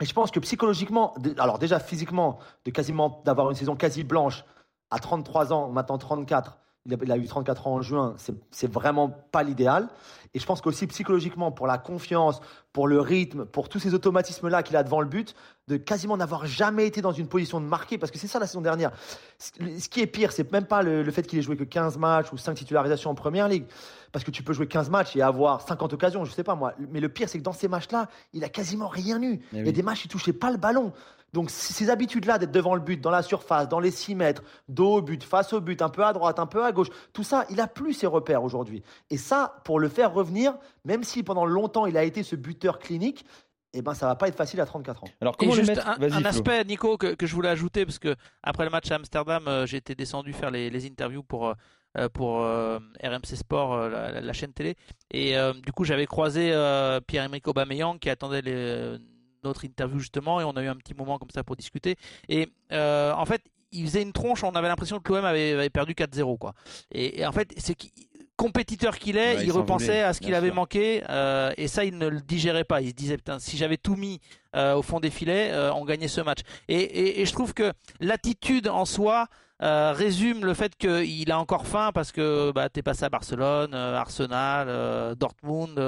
Et 0.00 0.04
je 0.04 0.12
pense 0.12 0.30
que 0.30 0.40
psychologiquement, 0.40 1.14
alors 1.38 1.58
déjà 1.58 1.78
physiquement, 1.78 2.38
de 2.64 2.70
quasiment 2.70 3.22
d'avoir 3.24 3.50
une 3.50 3.56
saison 3.56 3.76
quasi 3.76 4.02
blanche 4.02 4.44
à 4.90 4.98
33 4.98 5.52
ans, 5.52 5.68
maintenant 5.68 5.98
34, 5.98 6.58
il 6.86 6.94
a, 6.94 6.96
il 7.02 7.12
a 7.12 7.16
eu 7.16 7.26
34 7.26 7.66
ans 7.66 7.74
en 7.74 7.82
juin, 7.82 8.14
c'est- 8.50 8.70
vraiment 8.70 9.08
pas 9.08 9.42
l'idéal. 9.42 9.88
Et 10.36 10.40
je 10.40 10.46
pense 10.46 10.60
qu'aussi 10.60 10.86
psychologiquement, 10.88 11.52
pour 11.52 11.66
la 11.68 11.78
confiance, 11.78 12.40
pour 12.72 12.88
le 12.88 13.00
rythme, 13.00 13.44
pour 13.44 13.68
tous 13.68 13.78
ces 13.78 13.94
automatismes-là 13.94 14.64
qu'il 14.64 14.76
a 14.76 14.82
devant 14.82 15.00
le 15.00 15.06
but, 15.06 15.34
de 15.68 15.76
quasiment 15.76 16.16
n'avoir 16.16 16.44
jamais 16.44 16.86
été 16.86 17.00
dans 17.00 17.12
une 17.12 17.28
position 17.28 17.60
de 17.60 17.66
marquer, 17.66 17.98
parce 17.98 18.10
que 18.10 18.18
c'est 18.18 18.26
ça 18.26 18.40
la 18.40 18.46
saison 18.48 18.60
dernière. 18.60 18.90
Ce 19.38 19.88
qui 19.88 20.00
est 20.00 20.06
pire, 20.08 20.32
c'est 20.32 20.50
même 20.52 20.66
pas 20.66 20.82
le, 20.82 21.02
le 21.04 21.10
fait 21.12 21.22
qu'il 21.22 21.38
ait 21.38 21.42
joué 21.42 21.56
que 21.56 21.62
15 21.64 21.98
matchs 21.98 22.32
ou 22.32 22.36
5 22.36 22.54
titularisations 22.54 23.10
en 23.10 23.14
première 23.14 23.48
ligue, 23.48 23.64
parce 24.10 24.24
que 24.24 24.30
tu 24.32 24.42
peux 24.42 24.52
jouer 24.52 24.66
15 24.66 24.90
matchs 24.90 25.14
et 25.16 25.22
avoir 25.22 25.60
50 25.62 25.92
occasions, 25.92 26.24
je 26.24 26.32
sais 26.32 26.44
pas 26.44 26.56
moi. 26.56 26.74
Mais 26.90 27.00
le 27.00 27.08
pire, 27.08 27.28
c'est 27.28 27.38
que 27.38 27.44
dans 27.44 27.52
ces 27.52 27.68
matchs-là, 27.68 28.08
il 28.32 28.42
a 28.44 28.48
quasiment 28.48 28.88
rien 28.88 29.22
eu. 29.22 29.40
Il 29.52 29.66
y 29.66 29.68
a 29.68 29.72
des 29.72 29.82
matchs, 29.82 30.04
il 30.04 30.08
touchait 30.08 30.32
pas 30.32 30.50
le 30.50 30.56
ballon. 30.58 30.92
Donc 31.34 31.50
ces 31.50 31.90
habitudes-là 31.90 32.38
d'être 32.38 32.52
devant 32.52 32.74
le 32.76 32.80
but, 32.80 33.00
dans 33.00 33.10
la 33.10 33.22
surface, 33.22 33.68
dans 33.68 33.80
les 33.80 33.90
6 33.90 34.14
mètres, 34.14 34.42
dos 34.68 34.94
au 34.98 35.02
but, 35.02 35.22
face 35.24 35.52
au 35.52 35.60
but, 35.60 35.82
un 35.82 35.88
peu 35.88 36.04
à 36.04 36.12
droite, 36.12 36.38
un 36.38 36.46
peu 36.46 36.64
à 36.64 36.70
gauche, 36.72 36.86
tout 37.12 37.24
ça, 37.24 37.44
il 37.50 37.60
a 37.60 37.66
plus 37.66 37.92
ses 37.92 38.06
repères 38.06 38.44
aujourd'hui. 38.44 38.82
Et 39.10 39.16
ça, 39.16 39.56
pour 39.64 39.80
le 39.80 39.88
faire 39.88 40.14
revenir, 40.14 40.54
même 40.84 41.02
si 41.02 41.22
pendant 41.24 41.44
longtemps 41.44 41.86
il 41.86 41.96
a 41.96 42.04
été 42.04 42.22
ce 42.22 42.36
buteur 42.36 42.78
clinique, 42.78 43.26
eh 43.72 43.82
ben 43.82 43.92
ça 43.94 44.06
va 44.06 44.14
pas 44.14 44.28
être 44.28 44.36
facile 44.36 44.60
à 44.60 44.66
34 44.66 45.02
ans. 45.02 45.08
Alors 45.20 45.36
comment 45.36 45.50
le 45.52 45.56
juste 45.56 45.68
mettre 45.70 45.88
un, 45.88 45.96
Vas-y, 45.96 46.12
un 46.12 46.24
aspect, 46.24 46.64
Nico, 46.64 46.96
que, 46.96 47.14
que 47.14 47.26
je 47.26 47.34
voulais 47.34 47.48
ajouter, 47.48 47.84
parce 47.84 47.98
que 47.98 48.14
après 48.44 48.62
le 48.64 48.70
match 48.70 48.88
à 48.92 48.94
Amsterdam, 48.94 49.42
euh, 49.48 49.66
j'ai 49.66 49.78
été 49.78 49.96
descendu 49.96 50.32
faire 50.32 50.52
les, 50.52 50.70
les 50.70 50.86
interviews 50.86 51.24
pour, 51.24 51.48
euh, 51.48 51.54
euh, 51.98 52.08
pour 52.08 52.42
euh, 52.42 52.78
RMC 53.02 53.34
Sport, 53.34 53.74
euh, 53.74 53.88
la, 53.88 54.20
la 54.20 54.32
chaîne 54.32 54.52
télé. 54.52 54.76
Et 55.10 55.36
euh, 55.36 55.52
du 55.52 55.72
coup, 55.72 55.82
j'avais 55.82 56.06
croisé 56.06 56.52
euh, 56.52 57.00
Pierre-Emerick 57.00 57.48
Aubameyang 57.48 57.98
qui 57.98 58.08
attendait 58.08 58.42
les- 58.42 58.98
notre 59.44 59.64
interview 59.64 59.98
justement, 59.98 60.40
et 60.40 60.44
on 60.44 60.52
a 60.56 60.62
eu 60.62 60.68
un 60.68 60.76
petit 60.76 60.94
moment 60.94 61.18
comme 61.18 61.30
ça 61.30 61.44
pour 61.44 61.54
discuter. 61.56 61.96
Et 62.28 62.48
euh, 62.72 63.12
en 63.12 63.24
fait, 63.26 63.42
il 63.72 63.84
faisait 63.86 64.02
une 64.02 64.12
tronche, 64.12 64.42
on 64.44 64.50
avait 64.52 64.68
l'impression 64.68 64.98
que 65.00 65.12
l'OM 65.12 65.24
avait, 65.24 65.52
avait 65.52 65.70
perdu 65.70 65.94
4-0. 65.94 66.38
Quoi. 66.38 66.54
Et, 66.92 67.20
et 67.20 67.26
en 67.26 67.32
fait, 67.32 67.52
c'est 67.56 67.74
qu'il- 67.74 67.90
compétiteur 68.36 68.98
qu'il 68.98 69.16
est, 69.16 69.36
Ouais, 69.36 69.44
il 69.46 69.52
repensait 69.52 69.86
voulait, 69.86 70.02
à 70.02 70.12
ce 70.12 70.20
qu'il 70.20 70.34
avait 70.34 70.48
sûr. 70.48 70.56
manqué, 70.56 71.04
euh, 71.08 71.52
et 71.56 71.68
ça, 71.68 71.84
il 71.84 71.96
ne 71.98 72.08
le 72.08 72.20
digérait 72.20 72.64
pas. 72.64 72.80
Il 72.80 72.88
se 72.88 72.94
disait, 72.94 73.16
putain, 73.16 73.38
si 73.38 73.56
j'avais 73.56 73.76
tout 73.76 73.94
mis 73.94 74.20
euh, 74.56 74.74
au 74.74 74.82
fond 74.82 74.98
des 74.98 75.10
filets, 75.10 75.50
euh, 75.52 75.72
on 75.72 75.84
gagnait 75.84 76.08
ce 76.08 76.20
match. 76.20 76.40
Et, 76.68 76.74
et- 76.80 77.20
et 77.20 77.26
je 77.26 77.32
trouve 77.32 77.54
que 77.54 77.72
l'attitude 78.00 78.66
en 78.68 78.84
soi 78.86 79.26
résume 79.60 80.44
le 80.44 80.52
fait 80.52 80.76
qu'il 80.76 81.30
a 81.32 81.38
encore 81.38 81.66
faim 81.66 81.90
parce 81.94 82.12
que 82.12 82.50
bah, 82.52 82.68
t'es 82.68 82.82
passé 82.82 83.04
à 83.04 83.08
Barcelone, 83.08 83.72
Arsenal, 83.72 85.14
Dortmund, 85.16 85.80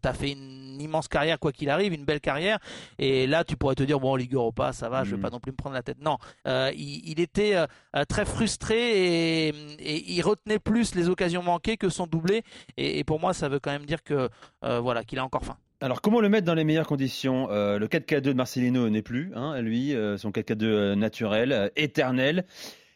t'as 0.00 0.12
fait 0.12 0.32
une 0.32 0.61
immense 0.82 1.08
carrière 1.08 1.38
quoi 1.38 1.52
qu'il 1.52 1.70
arrive, 1.70 1.92
une 1.94 2.04
belle 2.04 2.20
carrière. 2.20 2.58
Et 2.98 3.26
là, 3.26 3.44
tu 3.44 3.56
pourrais 3.56 3.74
te 3.74 3.82
dire 3.82 3.98
bon, 4.00 4.14
Ligue 4.16 4.34
Europa, 4.34 4.72
ça 4.72 4.88
va, 4.88 5.04
je 5.04 5.10
vais 5.12 5.16
Mhm. 5.16 5.22
pas 5.22 5.30
non 5.30 5.40
plus 5.40 5.52
me 5.52 5.56
prendre 5.56 5.74
la 5.74 5.82
tête. 5.82 5.98
Non, 6.02 6.18
euh, 6.46 6.70
il, 6.76 7.08
il 7.08 7.20
était 7.20 7.54
euh, 7.54 7.66
euh, 7.96 8.04
très 8.04 8.24
frustré 8.24 8.76
et, 8.76 9.48
et 9.78 10.12
il 10.12 10.22
retenait 10.22 10.58
plus 10.58 10.94
les 10.94 11.08
occasions 11.08 11.42
manquées 11.42 11.76
que 11.76 11.88
son 11.88 12.06
doublé. 12.06 12.42
Et, 12.76 12.98
et 12.98 13.04
pour 13.04 13.20
moi, 13.20 13.32
ça 13.34 13.48
veut 13.48 13.60
quand 13.60 13.70
même 13.72 13.86
dire 13.86 14.02
que 14.02 14.28
euh, 14.64 14.80
voilà, 14.80 15.04
qu'il 15.04 15.18
a 15.18 15.24
encore 15.24 15.44
faim. 15.44 15.56
Alors, 15.80 16.00
comment 16.00 16.20
le 16.20 16.28
mettre 16.28 16.46
dans 16.46 16.54
les 16.54 16.62
meilleures 16.64 16.86
conditions? 16.86 17.48
Le 17.48 17.86
4K2 17.88 18.20
de 18.20 18.32
Marcelino 18.34 18.88
n'est 18.88 19.02
plus, 19.02 19.32
hein, 19.34 19.60
lui, 19.60 19.96
son 20.16 20.30
4K2 20.30 20.62
euh, 20.64 20.94
naturel, 20.94 21.72
éternel. 21.74 22.44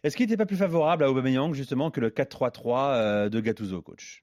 Est-ce 0.05 0.17
qu'il 0.17 0.27
n'était 0.27 0.37
pas 0.37 0.47
plus 0.47 0.57
favorable 0.57 1.03
à 1.03 1.11
Aubameyang, 1.11 1.53
justement, 1.53 1.91
que 1.91 2.01
le 2.01 2.11
4-3-3 2.11 2.93
euh, 2.95 3.29
de 3.29 3.41
Gattuso, 3.41 3.83
coach? 3.83 4.23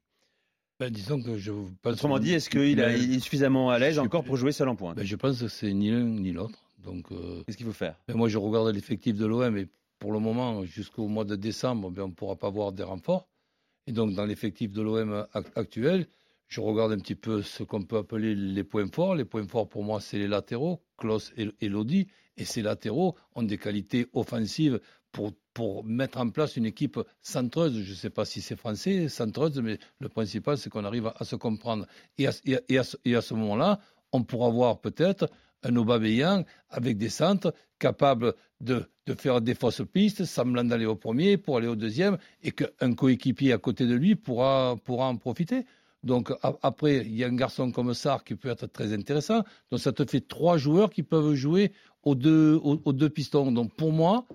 Ben, 0.83 0.91
disons 0.91 1.21
que 1.21 1.37
je 1.37 1.51
pense. 1.81 1.93
Autrement 1.93 2.19
dit, 2.19 2.33
est-ce 2.33 2.49
qu'il 2.49 2.79
est 2.79 3.19
suffisamment 3.19 3.69
à 3.69 3.79
l'aise 3.79 3.99
encore 3.99 4.23
pour 4.23 4.35
jouer 4.37 4.51
seul 4.51 4.67
en 4.67 4.75
pointe 4.75 4.97
ben, 4.97 5.05
Je 5.05 5.15
pense 5.15 5.39
que 5.41 5.47
c'est 5.47 5.73
ni 5.73 5.91
l'un 5.91 6.03
ni 6.03 6.31
l'autre. 6.31 6.59
Donc, 6.83 7.11
euh, 7.11 7.41
Qu'est-ce 7.45 7.55
qu'il 7.57 7.65
faut 7.65 7.71
faire? 7.71 7.95
ben, 8.07 8.15
moi, 8.17 8.27
je 8.27 8.37
regarde 8.37 8.67
l'effectif 8.75 9.15
de 9.15 9.25
l'OM 9.25 9.57
et 9.57 9.67
pour 9.99 10.11
le 10.11 10.19
moment, 10.19 10.65
jusqu'au 10.65 11.07
mois 11.07 11.23
de 11.23 11.37
décembre, 11.37 11.91
on 11.97 12.07
ne 12.07 12.13
pourra 12.13 12.35
pas 12.35 12.49
voir 12.49 12.73
des 12.73 12.83
renforts. 12.83 13.29
Et 13.87 13.93
donc, 13.93 14.13
dans 14.13 14.25
l'effectif 14.25 14.71
de 14.73 14.81
l'OM 14.81 15.25
ac- 15.33 15.51
actuel, 15.55 16.07
je 16.49 16.59
regarde 16.59 16.91
un 16.91 16.97
petit 16.99 17.15
peu 17.15 17.41
ce 17.41 17.63
qu'on 17.63 17.83
peut 17.83 17.97
appeler 17.97 18.35
les 18.35 18.63
points 18.65 18.89
forts. 18.91 19.15
Les 19.15 19.23
points 19.25 19.47
forts, 19.47 19.69
pour 19.69 19.83
moi, 19.85 20.01
c'est 20.01 20.17
les 20.17 20.27
latéraux, 20.27 20.81
Klaus 20.97 21.31
et, 21.37 21.47
et 21.61 21.69
Lodi. 21.69 22.07
Et 22.35 22.43
ces 22.45 22.61
latéraux 22.61 23.15
ont 23.35 23.43
des 23.43 23.57
qualités 23.57 24.07
offensives 24.13 24.81
pour, 25.13 25.31
pour 25.53 25.83
mettre 25.83 26.19
en 26.19 26.29
place 26.29 26.57
une 26.57 26.65
équipe 26.65 26.99
centreuse. 27.21 27.81
Je 27.81 27.91
ne 27.91 27.95
sais 27.95 28.09
pas 28.09 28.25
si 28.25 28.41
c'est 28.41 28.55
français, 28.55 29.09
centreuse, 29.09 29.59
mais 29.59 29.77
le 29.99 30.09
principal, 30.09 30.57
c'est 30.57 30.69
qu'on 30.69 30.85
arrive 30.85 31.11
à, 31.15 31.23
se 31.25 31.35
comprendre. 31.35 31.85
Et 32.17 32.27
à, 32.27 32.31
ce, 32.31 33.33
moment-là, 33.33 33.79
on 34.11 34.23
pourra 34.23 34.49
voir 34.49 34.79
peut-être 34.79 35.29
un 35.63 35.75
Aubameyang 35.75 36.43
avec 36.69 36.97
des 36.97 37.09
centres 37.09 37.53
capables 37.79 38.33
de, 38.61 38.87
faire 39.17 39.41
des 39.41 39.55
fausses 39.55 39.83
pistes, 39.91 40.25
semblant 40.25 40.63
d'aller 40.63 40.85
au 40.85 40.95
premier 40.95 41.37
pour 41.37 41.57
aller 41.57 41.67
au 41.67 41.75
deuxième, 41.75 42.17
et 42.41 42.51
qu'un 42.51 42.93
coéquipier 42.95 43.53
à 43.53 43.57
côté 43.57 43.85
de 43.85 43.95
lui 43.95 44.15
pourra, 44.15 44.75
pourra 44.83 45.07
en 45.07 45.17
profiter. 45.17 45.65
Donc 46.03 46.33
après, 46.61 46.97
il 46.97 47.15
y 47.15 47.23
a 47.23 47.27
un 47.27 47.35
garçon 47.35 47.71
comme 47.71 47.93
Sarr 47.93 48.25
qui 48.25 48.35
peut 48.35 48.49
être 48.49 48.67
très 48.67 48.91
intéressant. 48.91 49.43
Donc 49.71 49.79
ça 49.79 49.93
te 49.93 50.03
fait 50.03 50.19
trois 50.19 50.57
joueurs 50.57 50.89
qui 50.89 51.01
peuvent 51.01 51.33
jouer 51.33 51.71
aux 52.03 52.15
deux, 52.15 52.59
aux, 52.61 52.81
aux 52.83 52.91
deux 52.91 53.09
pistons. 53.09 53.53
Donc 53.53 53.73
pour 53.75 53.93
moi, 53.93 54.25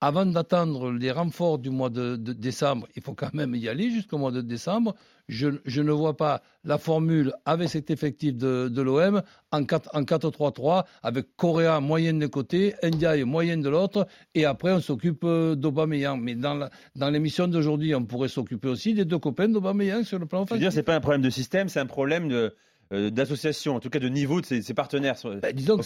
avant 0.00 0.26
d'attendre 0.26 0.92
les 0.92 1.10
renforts 1.10 1.58
du 1.58 1.70
mois 1.70 1.88
de, 1.90 2.16
de 2.16 2.32
décembre, 2.32 2.86
il 2.96 3.02
faut 3.02 3.14
quand 3.14 3.32
même 3.32 3.54
y 3.54 3.68
aller 3.68 3.90
jusqu'au 3.90 4.18
mois 4.18 4.30
de 4.30 4.42
décembre. 4.42 4.94
Je, 5.28 5.48
je 5.64 5.80
ne 5.82 5.90
vois 5.90 6.16
pas 6.16 6.42
la 6.64 6.76
formule 6.78 7.32
avec 7.46 7.68
cet 7.70 7.90
effectif 7.90 8.36
de, 8.36 8.68
de 8.68 8.82
l'OM 8.82 9.22
en 9.52 9.64
4 9.64 9.90
en 9.94 10.02
4-3-3 10.02 10.84
avec 11.02 11.34
Correa 11.36 11.80
moyenne 11.80 12.18
d'un 12.18 12.28
côté, 12.28 12.74
Ndiaye 12.82 13.24
moyenne 13.24 13.62
de 13.62 13.68
l'autre 13.70 14.06
et 14.34 14.44
après 14.44 14.72
on 14.72 14.80
s'occupe 14.80 15.24
euh, 15.24 15.54
d'Aubameyang. 15.56 16.20
Mais 16.20 16.34
dans 16.34 16.68
l'émission 17.10 17.48
d'aujourd'hui, 17.48 17.94
on 17.94 18.04
pourrait 18.04 18.28
s'occuper 18.28 18.68
aussi 18.68 18.94
des 18.94 19.04
deux 19.04 19.18
copains 19.18 19.48
d'Aubameyang 19.48 20.04
sur 20.04 20.18
le 20.18 20.26
plan 20.26 20.42
offensif. 20.42 20.60
dire, 20.60 20.72
c'est 20.72 20.82
pas 20.82 20.94
un 20.94 21.00
problème 21.00 21.22
de 21.22 21.30
système, 21.30 21.68
c'est 21.68 21.80
un 21.80 21.86
problème 21.86 22.28
de, 22.28 22.54
euh, 22.92 23.10
d'association, 23.10 23.74
en 23.74 23.80
tout 23.80 23.90
cas 23.90 23.98
de 23.98 24.08
niveau 24.08 24.40
de 24.40 24.46
ses, 24.46 24.62
ses 24.62 24.74
partenaires 24.74 25.16
Ben, 25.42 25.52
disons 25.56 25.76
que 25.78 25.84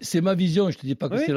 c'est- 0.00 0.20
ma 0.20 0.34
vision, 0.34 0.70
je 0.70 0.78
te 0.78 0.86
dis 0.86 0.94
pas 0.96 1.08
que 1.08 1.14
Oui, 1.14 1.20
c'est 1.26 1.32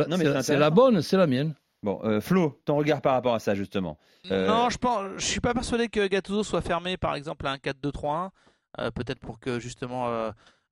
la, 0.58 0.70
bonne, 0.72 1.02
c'est 1.04 1.18
la 1.18 1.28
mienne. 1.28 1.54
Bon, 1.84 2.00
euh, 2.06 2.22
Flo, 2.22 2.62
ton 2.63 2.78
regard 2.78 3.02
par 3.02 3.13
rapport 3.13 3.36
à 3.36 3.39
ça, 3.39 3.54
justement. 3.56 3.98
Euh, 4.32 4.48
Non, 4.48 4.69
je 4.69 4.78
pense, 4.78 5.06
je 5.17 5.26
suis 5.26 5.41
pas 5.41 5.54
persuadé 5.54 5.89
que 5.89 6.08
Gattuso 6.08 6.43
soit 6.43 6.62
fermé, 6.62 6.96
par 6.96 7.13
exemple, 7.15 7.46
à 7.46 7.52
un 7.52 7.58
4-2-3-1. 7.58 8.32
euh, 8.80 8.89
Peut-être 8.91 9.19
pour 9.19 9.39
que 9.39 9.60
justement 9.60 10.08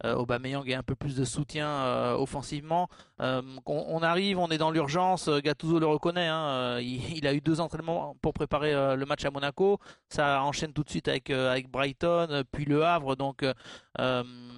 Aubameyang 0.03 0.67
ait 0.67 0.73
un 0.73 0.81
peu 0.81 0.95
plus 0.95 1.15
de 1.15 1.25
soutien 1.25 2.13
offensivement. 2.15 2.87
On, 3.19 3.99
arrive, 4.01 4.39
on 4.39 4.47
est 4.47 4.57
dans 4.57 4.71
l'urgence. 4.71 5.29
Gattuso 5.29 5.79
le 5.79 5.85
reconnaît. 5.85 6.27
hein, 6.27 6.79
il, 6.79 7.27
a 7.27 7.33
eu 7.35 7.41
deux 7.41 7.59
entraînements 7.59 8.15
pour 8.21 8.33
préparer 8.33 8.71
le 8.95 9.05
match 9.05 9.25
à 9.25 9.29
Monaco. 9.31 9.77
Ça 10.09 10.41
enchaîne 10.41 10.73
tout 10.73 10.83
de 10.83 10.89
suite 10.89 11.07
avec 11.07 11.29
avec 11.29 11.69
Brighton, 11.69 12.41
puis 12.51 12.65
Le 12.65 12.83
Havre. 12.83 13.15
Donc 13.15 13.45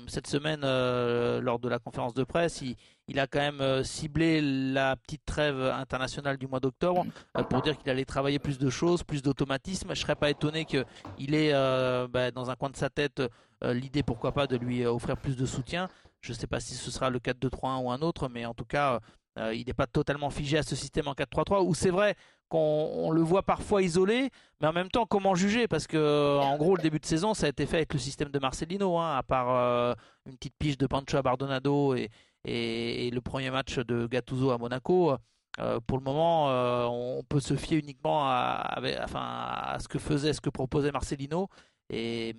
cette 0.07 0.27
semaine, 0.27 0.61
lors 0.61 1.59
de 1.59 1.67
la 1.67 1.79
conférence 1.79 2.13
de 2.13 2.23
presse, 2.23 2.61
il, 2.61 2.77
il 3.07 3.19
a 3.19 3.27
quand 3.27 3.39
même 3.39 3.61
euh, 3.61 3.83
ciblé 3.83 4.41
la 4.41 4.95
petite 4.95 5.25
trêve 5.25 5.61
internationale 5.61 6.37
du 6.37 6.47
mois 6.47 6.59
d'octobre 6.59 7.05
euh, 7.37 7.43
pour 7.43 7.61
dire 7.61 7.77
qu'il 7.77 7.89
allait 7.89 8.05
travailler 8.05 8.39
plus 8.39 8.57
de 8.57 8.69
choses, 8.69 9.03
plus 9.03 9.21
d'automatisme. 9.21 9.93
Je 9.93 10.01
serais 10.01 10.15
pas 10.15 10.29
étonné 10.29 10.65
qu'il 10.65 11.35
ait 11.35 11.51
euh, 11.53 12.07
bah, 12.07 12.31
dans 12.31 12.49
un 12.49 12.55
coin 12.55 12.69
de 12.69 12.77
sa 12.77 12.89
tête 12.89 13.21
euh, 13.63 13.73
l'idée, 13.73 14.03
pourquoi 14.03 14.31
pas, 14.31 14.47
de 14.47 14.57
lui 14.57 14.85
offrir 14.85 15.17
plus 15.17 15.35
de 15.35 15.45
soutien. 15.45 15.89
Je 16.21 16.31
ne 16.31 16.37
sais 16.37 16.47
pas 16.47 16.59
si 16.59 16.75
ce 16.75 16.91
sera 16.91 17.09
le 17.09 17.19
4-2-3-1 17.19 17.83
ou 17.83 17.91
un 17.91 18.01
autre, 18.01 18.29
mais 18.29 18.45
en 18.45 18.53
tout 18.53 18.65
cas, 18.65 18.99
euh, 19.39 19.53
il 19.53 19.65
n'est 19.65 19.73
pas 19.73 19.87
totalement 19.87 20.29
figé 20.29 20.57
à 20.57 20.63
ce 20.63 20.75
système 20.75 21.07
en 21.07 21.13
4-3-3 21.13 21.65
où 21.65 21.73
c'est 21.73 21.89
vrai 21.89 22.15
qu'on 22.49 22.59
on 22.59 23.11
le 23.11 23.21
voit 23.21 23.41
parfois 23.41 23.81
isolé, 23.81 24.29
mais 24.61 24.67
en 24.67 24.73
même 24.73 24.89
temps, 24.89 25.05
comment 25.07 25.33
juger? 25.33 25.67
Parce 25.67 25.87
que, 25.87 26.37
en 26.39 26.55
gros, 26.57 26.75
le 26.75 26.81
début 26.81 26.99
de 26.99 27.05
saison, 27.05 27.33
ça 27.33 27.47
a 27.47 27.49
été 27.49 27.65
fait 27.65 27.77
avec 27.77 27.93
le 27.93 27.99
système 27.99 28.29
de 28.29 28.37
Marcelino, 28.37 28.99
hein, 28.99 29.17
à 29.17 29.23
part 29.23 29.49
euh, 29.49 29.93
une 30.27 30.35
petite 30.37 30.55
piche 30.59 30.77
de 30.77 30.85
Pancho 30.85 31.21
Bardonado 31.23 31.95
et, 31.95 32.09
et, 32.45 33.09
le 33.11 33.21
premier 33.21 33.51
match 33.51 33.79
de 33.79 34.07
Gattuso 34.07 34.51
à 34.51 34.57
Monaco. 34.57 35.15
Euh, 35.59 35.79
pour 35.85 35.97
le 35.97 36.03
moment, 36.03 36.49
euh, 36.49 36.85
on 36.85 37.23
peut 37.23 37.39
se 37.39 37.55
fier 37.55 37.77
uniquement 37.77 38.23
à, 38.23 38.79
enfin, 39.03 39.21
à 39.21 39.77
ce 39.79 39.87
que 39.87 39.99
faisait, 39.99 40.33
ce 40.33 40.41
que 40.41 40.49
proposait 40.49 40.91
Marcelino, 40.91 41.47
et 41.91 42.35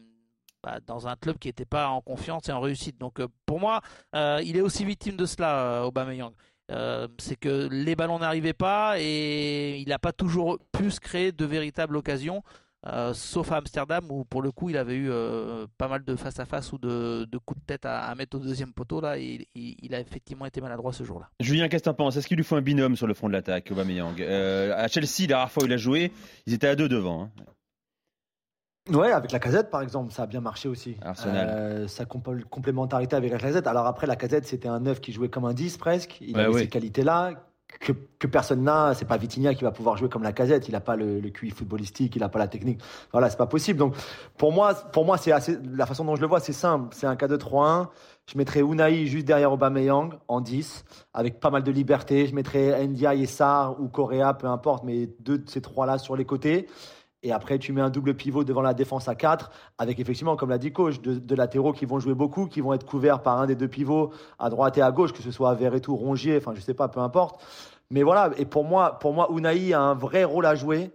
bah, 0.62 0.80
dans 0.84 1.06
un 1.06 1.14
club 1.14 1.38
qui 1.38 1.48
n'était 1.48 1.64
pas 1.64 1.88
en 1.88 2.00
confiance 2.00 2.48
et 2.48 2.52
en 2.52 2.60
réussite. 2.60 2.98
Donc, 2.98 3.20
euh, 3.20 3.28
pour 3.46 3.60
moi, 3.60 3.82
il 4.14 4.56
est 4.56 4.60
aussi 4.60 4.84
victime 4.84 5.16
de 5.16 5.26
cela, 5.26 5.86
Aubameyang. 5.86 6.32
C'est 7.18 7.36
que 7.36 7.68
les 7.70 7.94
ballons 7.94 8.18
n'arrivaient 8.18 8.52
pas 8.52 8.96
et 8.98 9.78
il 9.78 9.88
n'a 9.88 9.98
pas 9.98 10.12
toujours 10.12 10.58
pu 10.72 10.90
se 10.90 10.98
créer 10.98 11.30
de 11.30 11.44
véritables 11.44 11.96
occasions. 11.96 12.42
Euh, 12.86 13.14
sauf 13.14 13.50
à 13.52 13.56
Amsterdam 13.56 14.04
où 14.10 14.24
pour 14.24 14.42
le 14.42 14.52
coup 14.52 14.68
il 14.68 14.76
avait 14.76 14.94
eu 14.96 15.08
euh, 15.10 15.66
pas 15.78 15.88
mal 15.88 16.04
de 16.04 16.16
face 16.16 16.38
à 16.40 16.44
face 16.44 16.72
ou 16.72 16.78
de, 16.78 17.24
de 17.24 17.38
coups 17.38 17.60
de 17.60 17.64
tête 17.66 17.86
à, 17.86 18.02
à 18.02 18.14
mettre 18.14 18.36
au 18.36 18.40
deuxième 18.40 18.72
poteau 18.72 19.00
là. 19.00 19.18
Et, 19.18 19.48
il, 19.54 19.76
il 19.82 19.94
a 19.94 20.00
effectivement 20.00 20.46
été 20.46 20.60
maladroit 20.60 20.92
ce 20.92 21.02
jour-là. 21.04 21.30
Julien, 21.40 21.68
qu'est-ce 21.68 21.84
que 21.84 21.88
t'en 21.90 21.94
penses? 21.94 22.16
Est-ce 22.16 22.26
qu'il 22.28 22.36
lui 22.36 22.44
faut 22.44 22.56
un 22.56 22.60
binôme 22.62 22.96
sur 22.96 23.06
le 23.06 23.14
front 23.14 23.28
de 23.28 23.32
l'attaque, 23.32 23.70
Aubameyang? 23.70 24.20
Euh, 24.20 24.74
À 24.76 24.88
Chelsea, 24.88 25.20
la 25.22 25.26
dernière 25.28 25.50
fois 25.50 25.62
où 25.62 25.66
il 25.66 25.72
a 25.72 25.76
joué, 25.78 26.12
ils 26.46 26.52
étaient 26.54 26.66
à 26.68 26.76
deux 26.76 26.88
devant. 26.88 27.22
hein. 27.24 27.30
Ouais, 28.90 29.10
avec 29.12 29.32
la 29.32 29.38
casette 29.38 29.70
par 29.70 29.80
exemple, 29.80 30.12
ça 30.12 30.24
a 30.24 30.26
bien 30.26 30.42
marché 30.42 30.68
aussi. 30.68 30.96
Arsenal. 31.00 31.48
Euh, 31.48 31.88
sa 31.88 32.04
comp- 32.04 32.44
complémentarité 32.50 33.16
avec 33.16 33.32
la 33.32 33.38
casette. 33.38 33.66
Alors 33.66 33.86
après, 33.86 34.06
la 34.06 34.14
casette, 34.16 34.44
c'était 34.46 34.68
un 34.68 34.80
9 34.80 35.00
qui 35.00 35.12
jouait 35.12 35.30
comme 35.30 35.46
un 35.46 35.54
10 35.54 35.78
presque. 35.78 36.18
Il 36.20 36.36
Ouais, 36.36 36.42
avait 36.42 36.52
oui. 36.54 36.60
ces 36.60 36.68
qualités-là 36.68 37.32
que, 37.80 38.26
personne 38.26 38.62
n'a. 38.62 38.94
C'est 38.94 39.04
pas 39.04 39.16
Vitinha 39.16 39.54
qui 39.54 39.64
va 39.64 39.70
pouvoir 39.70 39.96
jouer 39.96 40.08
comme 40.08 40.22
la 40.22 40.32
casette. 40.32 40.68
Il 40.68 40.72
n'a 40.72 40.80
pas 40.80 40.96
le, 40.96 41.20
le 41.20 41.30
QI 41.30 41.50
footballistique, 41.50 42.16
il 42.16 42.20
n'a 42.20 42.28
pas 42.28 42.38
la 42.38 42.48
technique. 42.48 42.80
Voilà, 43.12 43.28
c'est 43.30 43.36
pas 43.36 43.46
possible. 43.46 43.78
Donc 43.78 43.94
pour 44.38 44.52
moi, 44.52 44.74
pour 44.74 45.04
moi 45.04 45.18
c'est 45.18 45.32
assez, 45.32 45.58
la 45.74 45.86
façon 45.86 46.04
dont 46.04 46.16
je 46.16 46.20
le 46.20 46.26
vois, 46.26 46.40
c'est 46.40 46.52
simple. 46.52 46.94
C'est 46.96 47.06
un 47.06 47.14
4-2-3-1. 47.14 47.88
Je 48.26 48.38
mettrais 48.38 48.60
Unai 48.60 49.06
juste 49.06 49.26
derrière 49.26 49.52
Aubameyang 49.52 50.14
en 50.28 50.40
10, 50.40 50.84
avec 51.12 51.40
pas 51.40 51.50
mal 51.50 51.62
de 51.62 51.70
liberté. 51.70 52.26
Je 52.26 52.34
mettrais 52.34 52.86
Ndiaye 52.86 53.24
et 53.24 53.44
ou 53.78 53.88
Correa, 53.88 54.32
peu 54.32 54.46
importe, 54.46 54.84
mais 54.84 55.10
deux 55.20 55.38
de 55.38 55.50
ces 55.50 55.60
trois-là 55.60 55.98
sur 55.98 56.16
les 56.16 56.24
côtés. 56.24 56.66
Et 57.24 57.32
après, 57.32 57.58
tu 57.58 57.72
mets 57.72 57.80
un 57.80 57.88
double 57.88 58.14
pivot 58.14 58.44
devant 58.44 58.60
la 58.60 58.74
défense 58.74 59.08
à 59.08 59.14
4, 59.14 59.50
avec 59.78 59.98
effectivement, 59.98 60.36
comme 60.36 60.50
l'a 60.50 60.58
dit 60.58 60.72
coach, 60.72 61.00
de, 61.00 61.14
de 61.14 61.34
latéraux 61.34 61.72
qui 61.72 61.86
vont 61.86 61.98
jouer 61.98 62.14
beaucoup, 62.14 62.46
qui 62.46 62.60
vont 62.60 62.74
être 62.74 62.84
couverts 62.84 63.22
par 63.22 63.40
un 63.40 63.46
des 63.46 63.56
deux 63.56 63.66
pivots 63.66 64.12
à 64.38 64.50
droite 64.50 64.76
et 64.76 64.82
à 64.82 64.92
gauche, 64.92 65.12
que 65.14 65.22
ce 65.22 65.30
soit 65.30 65.54
Verretou, 65.54 65.96
Rongier, 65.96 66.36
enfin, 66.36 66.52
je 66.54 66.60
sais 66.60 66.74
pas, 66.74 66.88
peu 66.88 67.00
importe. 67.00 67.42
Mais 67.90 68.02
voilà, 68.02 68.30
et 68.36 68.44
pour 68.44 68.64
moi, 68.64 68.98
pour 68.98 69.14
moi, 69.14 69.28
Unai 69.34 69.72
a 69.72 69.80
un 69.80 69.94
vrai 69.94 70.24
rôle 70.24 70.44
à 70.44 70.54
jouer 70.54 70.90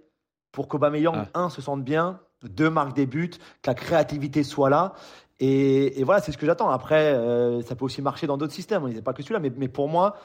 pour 0.52 0.68
qu'Aubameyang, 0.68 1.26
un, 1.34 1.50
se 1.50 1.62
sente 1.62 1.84
bien, 1.84 2.20
deux, 2.44 2.70
marque 2.70 2.96
des 2.96 3.08
buts, 3.08 3.32
que 3.62 3.70
la 3.70 3.74
créativité 3.74 4.44
soit 4.44 4.70
là. 4.70 4.94
Et, 5.40 6.00
et 6.00 6.04
voilà, 6.04 6.22
c'est 6.22 6.32
ce 6.32 6.38
que 6.38 6.46
j'attends. 6.46 6.70
Après, 6.70 7.14
euh, 7.14 7.62
ça 7.64 7.76
peut 7.76 7.86
aussi 7.86 8.02
marcher 8.02 8.28
dans 8.28 8.38
d'autres 8.38 8.54
systèmes. 8.54 8.84
On 8.84 8.86
ne 8.86 8.92
disait 8.92 9.02
pas 9.02 9.14
que 9.14 9.24
celui-là, 9.24 9.40
mais, 9.40 9.52
mais 9.56 9.68
pour 9.68 9.88
moi, 9.88 10.18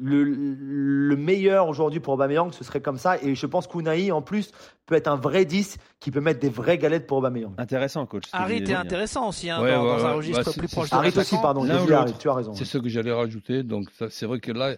le, 0.00 0.24
le 0.24 1.16
meilleur 1.16 1.68
aujourd'hui 1.68 2.00
pour 2.00 2.14
Aubameyang, 2.14 2.52
ce 2.52 2.64
serait 2.64 2.80
comme 2.80 2.96
ça. 2.96 3.18
Et 3.22 3.34
je 3.34 3.46
pense 3.46 3.66
qu'Unai, 3.66 4.10
en 4.12 4.22
plus, 4.22 4.50
peut 4.86 4.94
être 4.94 5.08
un 5.08 5.16
vrai 5.16 5.44
10 5.44 5.76
qui 6.00 6.10
peut 6.10 6.20
mettre 6.20 6.40
des 6.40 6.48
vraies 6.48 6.78
galettes 6.78 7.06
pour 7.06 7.18
Aubameyang. 7.18 7.52
Intéressant, 7.58 8.06
coach. 8.06 8.24
Harit 8.32 8.62
est 8.64 8.74
intéressant 8.74 9.28
aussi 9.28 9.50
hein, 9.50 9.62
Ouais, 9.62 9.72
dans, 9.72 9.82
ouais, 9.84 9.98
dans 9.98 10.06
un 10.06 10.12
registre 10.14 10.44
Bah, 10.44 10.52
plus 10.56 10.68
proche 10.68 10.90
de 10.90 10.94
Harit 10.96 11.12
aussi, 11.16 11.36
pardon. 11.42 11.64
L'autre. 11.64 12.18
tu 12.18 12.28
as 12.28 12.34
raison. 12.34 12.54
C'est 12.54 12.64
ce 12.64 12.78
que 12.78 12.88
j'allais 12.88 13.12
rajouter. 13.12 13.62
Donc, 13.62 13.88
c'est 14.08 14.26
vrai 14.26 14.40
que 14.40 14.52
là, 14.52 14.76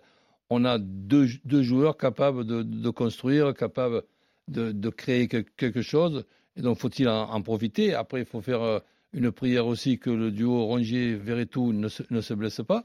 on 0.50 0.64
a 0.64 0.78
deux, 0.78 1.26
deux 1.44 1.62
joueurs 1.62 1.96
capables 1.96 2.44
de, 2.44 2.62
de 2.62 2.90
construire, 2.90 3.54
capables 3.54 4.02
de, 4.48 4.72
de 4.72 4.88
créer 4.90 5.28
que- 5.28 5.44
quelque 5.56 5.82
chose. 5.82 6.24
Et 6.56 6.60
donc, 6.62 6.78
faut-il 6.78 7.08
en, 7.08 7.30
en 7.30 7.40
profiter? 7.42 7.94
Après, 7.94 8.20
il 8.20 8.26
faut 8.26 8.42
faire 8.42 8.60
euh, 8.62 8.78
une 9.12 9.30
prière 9.30 9.66
aussi 9.66 9.98
que 9.98 10.10
le 10.10 10.30
duo 10.30 10.64
Rongier-Verretou 10.66 11.72
ne 11.72 11.88
ne 12.10 12.20
se 12.20 12.34
blesse 12.34 12.60
pas. 12.66 12.84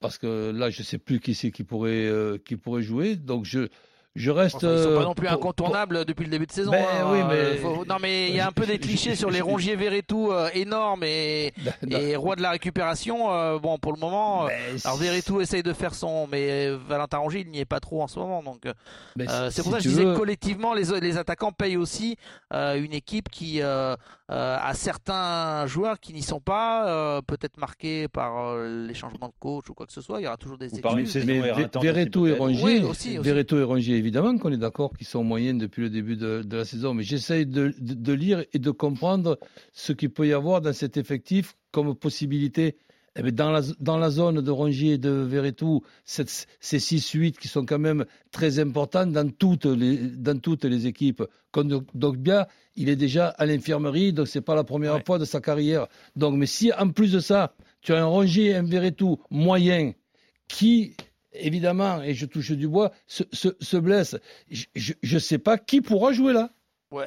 Parce 0.00 0.18
que 0.18 0.50
là, 0.50 0.70
je 0.70 0.80
ne 0.80 0.84
sais 0.84 0.98
plus 0.98 1.20
qui 1.20 1.34
c'est 1.34 1.50
qui 1.50 1.64
pourrait, 1.64 2.06
euh, 2.06 2.38
qui 2.38 2.56
pourrait 2.56 2.82
jouer. 2.82 3.16
Donc, 3.16 3.44
je, 3.44 3.68
je 4.16 4.30
reste. 4.30 4.56
Enfin, 4.56 4.72
ils 4.76 4.82
sont 4.82 4.88
pas 4.94 5.00
euh, 5.00 5.04
non 5.04 5.14
plus 5.14 5.26
pour- 5.28 5.36
incontournables 5.36 6.04
depuis 6.04 6.24
le 6.24 6.30
début 6.30 6.46
de 6.46 6.52
saison. 6.52 6.72
Ben 6.72 6.84
hein. 6.84 7.06
oui, 7.12 7.18
mais- 7.28 7.56
faut- 7.58 7.84
Non, 7.84 7.96
mais 8.00 8.28
il 8.28 8.34
y 8.36 8.40
a 8.40 8.46
un 8.48 8.52
peu 8.52 8.66
des 8.66 8.78
clichés 8.78 9.14
sur 9.14 9.30
les 9.30 9.40
Rongier 9.40 9.76
Verretou 9.76 10.32
euh, 10.32 10.48
énormes 10.54 11.04
et, 11.04 11.52
et 11.88 12.16
roi 12.16 12.36
de 12.36 12.42
la 12.42 12.50
récupération. 12.50 13.32
euh, 13.32 13.58
bon, 13.58 13.78
pour 13.78 13.92
le 13.92 14.00
moment, 14.00 14.46
Ben, 14.46 14.52
euh, 14.74 14.78
alors 14.84 14.96
Verretou 14.98 15.40
essaye 15.40 15.62
de 15.62 15.72
faire 15.72 15.94
son, 15.94 16.26
mais 16.26 16.70
Valentin 16.88 17.18
Rongier, 17.18 17.42
il 17.46 17.50
n'y 17.50 17.60
est 17.60 17.64
pas 17.64 17.80
trop 17.80 18.02
en 18.02 18.06
ce 18.08 18.18
moment. 18.18 18.42
Donc, 18.42 18.66
euh, 18.66 18.72
Ben, 19.16 19.28
si- 19.28 19.34
c'est 19.56 19.62
pour 19.62 19.70
si 19.70 19.70
ça 19.70 19.76
que 19.78 19.82
je 19.84 19.88
disais 19.88 20.04
veux- 20.04 20.12
que 20.14 20.18
collectivement, 20.18 20.74
les, 20.74 20.84
les 21.00 21.16
attaquants 21.18 21.52
payent 21.52 21.76
aussi 21.76 22.16
euh, 22.52 22.82
une 22.82 22.92
équipe 22.92 23.28
qui 23.30 23.62
euh, 23.62 23.94
euh, 24.32 24.56
a 24.60 24.74
certains 24.74 25.66
joueurs 25.66 25.98
qui 26.00 26.12
n'y 26.12 26.22
sont 26.22 26.40
pas, 26.40 26.88
euh, 26.88 27.20
peut-être 27.22 27.56
marqués 27.58 28.08
par 28.08 28.38
euh, 28.38 28.86
les 28.86 28.94
changements 28.94 29.28
de 29.28 29.32
coach 29.38 29.68
ou 29.70 29.74
quoi 29.74 29.86
que 29.86 29.92
ce 29.92 30.00
soit. 30.00 30.20
Il 30.20 30.24
y 30.24 30.26
aura 30.26 30.36
toujours 30.36 30.58
des 30.58 30.68
par 30.80 30.92
une 30.92 31.00
excuses. 31.00 31.22
saison 31.22 31.26
Mais 31.40 31.48
éreintante 31.48 31.82
Verretou 31.82 32.22
aussi, 32.22 32.32
et. 32.32 32.36
Rongier, 32.38 32.64
Oui, 32.64 32.78
aussi, 32.84 33.18
aussi. 33.18 33.18
Verretou 33.18 33.58
et 33.58 33.62
Rongier, 33.64 33.99
évidemment 34.00 34.36
qu'on 34.38 34.50
est 34.52 34.56
d'accord 34.58 34.92
qu'ils 34.96 35.06
sont 35.06 35.22
moyens 35.22 35.58
depuis 35.60 35.82
le 35.82 35.90
début 35.90 36.16
de, 36.16 36.42
de 36.42 36.56
la 36.56 36.64
saison, 36.64 36.92
mais 36.94 37.04
j'essaye 37.04 37.46
de, 37.46 37.72
de- 37.78 37.94
de 37.94 38.12
lire 38.12 38.44
et 38.52 38.58
de 38.58 38.70
comprendre 38.72 39.38
ce 39.72 39.92
qu'il 39.92 40.10
peut 40.10 40.26
y 40.26 40.32
avoir 40.32 40.60
dans 40.60 40.72
cet 40.72 40.96
effectif 40.96 41.54
comme 41.70 41.94
possibilité. 41.94 42.76
Eh 43.16 43.22
bien, 43.22 43.32
dans, 43.32 43.50
la, 43.50 43.60
dans 43.80 43.98
la 43.98 44.08
zone 44.10 44.40
de 44.40 44.50
Rongier 44.52 44.92
et 44.94 44.98
de 44.98 45.10
Verretou, 45.10 45.82
cette- 46.04 46.46
ces 46.60 46.78
6-8 46.78 47.32
qui 47.38 47.48
sont 47.48 47.64
quand 47.66 47.78
même 47.80 48.04
très 48.30 48.58
importants 48.60 49.06
dans 49.06 49.28
toutes 49.30 49.64
les, 49.66 49.96
dans 49.96 50.38
toutes 50.38 50.64
les 50.64 50.86
équipes. 50.86 51.24
Comme 51.50 51.84
Dogbia, 51.94 52.46
il 52.76 52.88
est 52.88 52.94
déjà 52.96 53.26
à 53.28 53.46
l'infirmerie, 53.46 54.12
donc 54.12 54.28
c'est 54.28 54.40
pas 54.40 54.54
la 54.54 54.62
première 54.64 55.04
fois 55.04 55.18
de 55.18 55.24
sa 55.24 55.40
carrière. 55.40 55.88
Donc, 56.14 56.36
mais 56.36 56.46
si 56.46 56.72
en 56.72 56.90
plus 56.90 57.10
de 57.12 57.18
ça, 57.18 57.54
tu 57.82 57.92
as 57.92 58.00
un 58.00 58.06
Rongier 58.06 58.46
et 58.50 58.54
un 58.54 58.62
Verretou 58.62 59.18
moyen 59.30 59.92
qui, 60.46 60.94
évidemment, 61.32 62.02
et 62.02 62.14
je 62.14 62.26
touche 62.26 62.52
du 62.52 62.68
bois, 62.68 62.92
se, 63.06 63.24
se, 63.32 63.48
se 63.60 63.76
blesse. 63.76 64.16
Je 64.50 64.94
ne 65.02 65.18
sais 65.18 65.38
pas 65.38 65.58
qui 65.58 65.80
pourra 65.80 66.12
jouer 66.12 66.32
là. 66.32 66.50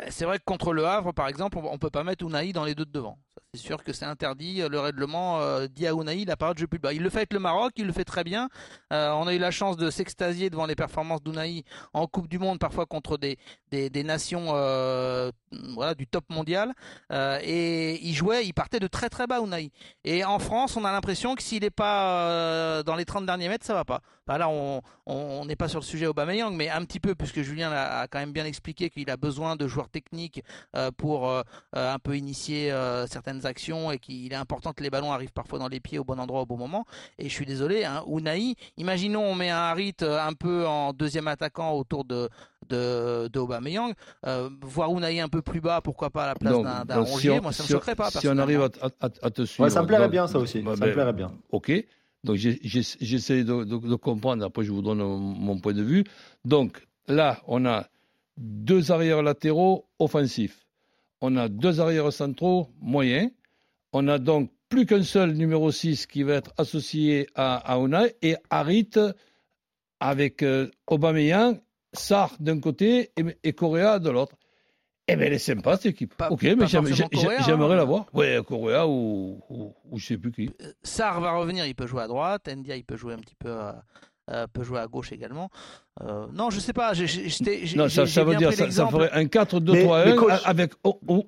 C'est 0.09 0.25
vrai 0.25 0.39
que 0.39 0.45
contre 0.45 0.73
le 0.73 0.85
Havre, 0.85 1.11
par 1.13 1.27
exemple, 1.27 1.57
on, 1.57 1.65
on 1.65 1.77
peut 1.77 1.89
pas 1.89 2.03
mettre 2.03 2.25
Unai 2.25 2.53
dans 2.53 2.63
les 2.63 2.75
deux 2.75 2.85
de 2.85 2.91
devant. 2.91 3.19
C'est 3.53 3.61
sûr 3.61 3.83
que 3.83 3.93
c'est 3.93 4.05
interdit. 4.05 4.63
Le 4.67 4.79
règlement 4.79 5.39
euh, 5.39 5.67
dit 5.67 5.85
à 5.85 5.91
Unai 5.91 6.25
la 6.25 6.35
parole 6.35 6.55
de 6.55 6.59
jeu 6.59 6.67
plus 6.67 6.79
bas. 6.79 6.91
Il 6.93 7.03
le 7.03 7.09
fait 7.09 7.19
avec 7.19 7.33
le 7.33 7.39
Maroc, 7.39 7.73
il 7.75 7.85
le 7.85 7.93
fait 7.93 8.03
très 8.03 8.23
bien. 8.23 8.49
Euh, 8.91 9.11
on 9.11 9.27
a 9.27 9.33
eu 9.33 9.37
la 9.37 9.51
chance 9.51 9.77
de 9.77 9.91
s'extasier 9.91 10.49
devant 10.49 10.65
les 10.65 10.75
performances 10.75 11.21
d'Unai 11.21 11.63
en 11.93 12.07
Coupe 12.07 12.27
du 12.27 12.39
Monde, 12.39 12.57
parfois 12.57 12.85
contre 12.87 13.17
des, 13.17 13.37
des, 13.69 14.03
nations 14.03 14.47
euh, 14.53 15.31
du 15.97 16.07
top 16.07 16.25
mondial. 16.29 16.73
Euh, 17.11 17.39
et 17.43 18.03
il 18.03 18.13
jouait, 18.13 18.45
il 18.45 18.53
partait 18.53 18.79
de 18.79 18.87
très 18.87 19.09
très 19.09 19.27
bas 19.27 19.39
Unai. 19.39 19.71
Et 20.03 20.23
en 20.25 20.39
France, 20.39 20.75
on 20.75 20.83
a 20.83 20.91
l'impression 20.91 21.35
que 21.35 21.43
s'il 21.43 21.61
n'est 21.61 21.69
pas 21.69 22.27
euh, 22.29 22.83
dans 22.83 22.95
les 22.95 23.05
30 23.05 23.25
derniers 23.25 23.49
mètres, 23.49 23.65
ça 23.65 23.75
va 23.75 23.85
pas. 23.85 24.01
Là, 24.27 24.49
on 24.49 25.45
n'est 25.45 25.57
pas 25.57 25.67
sur 25.67 25.79
le 25.79 25.85
sujet 25.85 26.07
Aubameyang, 26.07 26.55
mais 26.55 26.69
un 26.69 26.85
petit 26.85 26.99
peu, 27.01 27.13
puisque 27.13 27.41
Julien 27.41 27.71
a, 27.71 27.99
a 27.99 28.07
quand 28.07 28.19
même 28.19 28.31
bien 28.31 28.45
expliqué 28.45 28.89
qu'il 28.89 29.09
a 29.09 29.17
besoin 29.17 29.55
de 29.57 29.67
joueurs 29.67 29.89
techniques 29.89 30.41
euh, 30.75 30.91
pour 30.91 31.29
euh, 31.29 31.41
euh, 31.75 31.93
un 31.93 31.99
peu 31.99 32.17
initier 32.17 32.71
euh, 32.71 33.05
certaines 33.23 33.45
actions 33.45 33.91
et 33.91 33.99
qu'il 33.99 34.31
est 34.31 34.35
important 34.35 34.73
que 34.73 34.83
les 34.83 34.89
ballons 34.89 35.11
arrivent 35.11 35.31
parfois 35.31 35.59
dans 35.59 35.67
les 35.69 35.79
pieds 35.79 35.97
au 35.99 36.03
bon 36.03 36.19
endroit 36.19 36.41
au 36.41 36.45
bon 36.45 36.57
moment. 36.57 36.85
Et 37.17 37.29
je 37.29 37.33
suis 37.33 37.45
désolé, 37.45 37.85
hein, 37.85 38.03
Unai, 38.07 38.55
imaginons 38.77 39.23
on 39.23 39.35
met 39.35 39.49
un 39.49 39.57
Harit 39.57 39.95
euh, 40.01 40.19
un 40.19 40.33
peu 40.33 40.67
en 40.67 40.91
deuxième 40.93 41.27
attaquant 41.27 41.71
autour 41.73 42.03
de 42.05 42.29
de, 42.69 43.27
de 43.27 43.39
Aubameyang, 43.39 43.93
euh, 44.25 44.49
voir 44.61 44.89
Unai 44.91 45.19
un 45.19 45.27
peu 45.27 45.41
plus 45.41 45.59
bas, 45.59 45.81
pourquoi 45.81 46.09
pas 46.09 46.23
à 46.23 46.27
la 46.27 46.35
place 46.35 46.53
d'un 46.85 47.05
si 47.05 47.11
Rongier, 47.11 47.29
on- 47.31 47.41
moi 47.41 47.51
ça 47.51 47.63
me 47.63 47.67
si 47.67 47.73
on- 47.73 47.77
choquerait 47.77 47.95
pas. 47.95 48.09
Si 48.09 48.25
on 48.27 48.37
arrive 48.37 48.61
à, 48.61 48.69
à- 49.01 49.09
à 49.21 49.29
te 49.31 49.43
suivre. 49.45 49.67
ça 49.69 49.81
me 49.81 49.87
plairait 49.87 50.03
donc- 50.03 50.11
bien, 50.11 50.27
ça 50.27 50.39
aussi. 50.39 50.59
bah, 50.61 50.71
Ça 50.77 50.81
me 50.81 50.85
ben, 50.87 50.93
plairait 50.93 51.13
bien. 51.13 51.31
Ok. 51.51 51.71
Donc 52.23 52.37
j'essaie 52.37 53.43
de, 53.43 53.65
de- 53.65 53.77
de 53.77 53.95
comprendre. 53.95 54.45
Après, 54.45 54.63
je 54.63 54.71
vous 54.71 54.81
donne 54.81 54.99
mon 54.99 55.59
point 55.59 55.73
de 55.73 55.83
vue. 55.83 56.05
Donc 56.45 56.87
là, 57.09 57.41
on 57.47 57.65
a 57.65 57.85
deux 58.37 58.93
arrières 58.93 59.21
latéraux 59.23 59.85
offensifs. 59.99 60.62
On 61.25 61.37
a 61.37 61.47
deux 61.47 61.79
arrières 61.79 62.11
centraux 62.11 62.67
moyens. 62.81 63.31
On 63.93 64.09
a 64.09 64.19
donc 64.19 64.51
plus 64.67 64.85
qu'un 64.85 65.03
seul 65.03 65.31
numéro 65.31 65.71
6 65.71 66.05
qui 66.05 66.21
va 66.21 66.33
être 66.33 66.51
associé 66.57 67.27
à, 67.33 67.77
Unai 67.77 68.17
et 68.21 68.35
Harit 68.49 68.91
avec 70.01 70.43
euh, 70.43 70.69
Aubameyang, 70.85 71.61
Sarr 71.93 72.35
d'un 72.41 72.59
côté 72.59 73.11
et, 73.15 73.23
et 73.41 73.53
Correa 73.53 73.99
de 73.99 74.09
l'autre. 74.09 74.35
Eh 75.07 75.15
bien, 75.15 75.27
elle 75.27 75.33
est 75.33 75.37
sympa 75.37 75.77
cette 75.77 75.93
équipe. 75.93 76.13
Pas- 76.13 76.29
ok, 76.29 76.43
mais 76.43 76.55
pas 76.57 76.65
j'aimerais 76.65 77.73
hein. 77.73 77.75
la 77.77 77.85
voir. 77.85 78.07
Ouais, 78.13 78.41
Correa 78.45 78.85
ou, 78.85 79.39
ou, 79.49 79.73
ou 79.91 79.97
je 79.97 80.05
sais 80.05 80.17
plus 80.17 80.33
qui. 80.33 80.49
Sarr 80.81 81.21
va 81.21 81.37
revenir, 81.37 81.65
il 81.65 81.73
peut 81.73 81.87
jouer 81.87 82.01
à 82.01 82.07
droite. 82.07 82.49
Ndia, 82.53 82.75
il 82.75 82.83
peut 82.83 82.97
jouer 82.97 83.13
un 83.13 83.19
petit 83.19 83.35
peu, 83.35 83.49
à, 83.49 83.85
euh, 84.31 84.47
peut 84.51 84.63
jouer 84.63 84.79
à 84.79 84.87
gauche 84.87 85.11
également. 85.11 85.49
Euh, 86.01 86.25
non, 86.33 86.49
je 86.49 86.59
sais 86.59 86.73
pas. 86.73 86.93
j'ai- 86.93 87.07
j'ai- 87.07 87.27
j'étais- 87.29 87.65
j'ai- 87.65 87.77
Non, 87.77 87.89
ça, 87.89 88.07
ça 88.07 88.23
veut 88.23 88.35
dire 88.35 88.53
ça, 88.53 88.71
ça 88.71 88.87
ferait 88.87 89.09
un 89.11 89.25
4-2-3-1 89.25 90.05
Mais- 90.05 90.11
mais 90.11 90.17
coach- 90.17 90.41
avec 90.45 90.71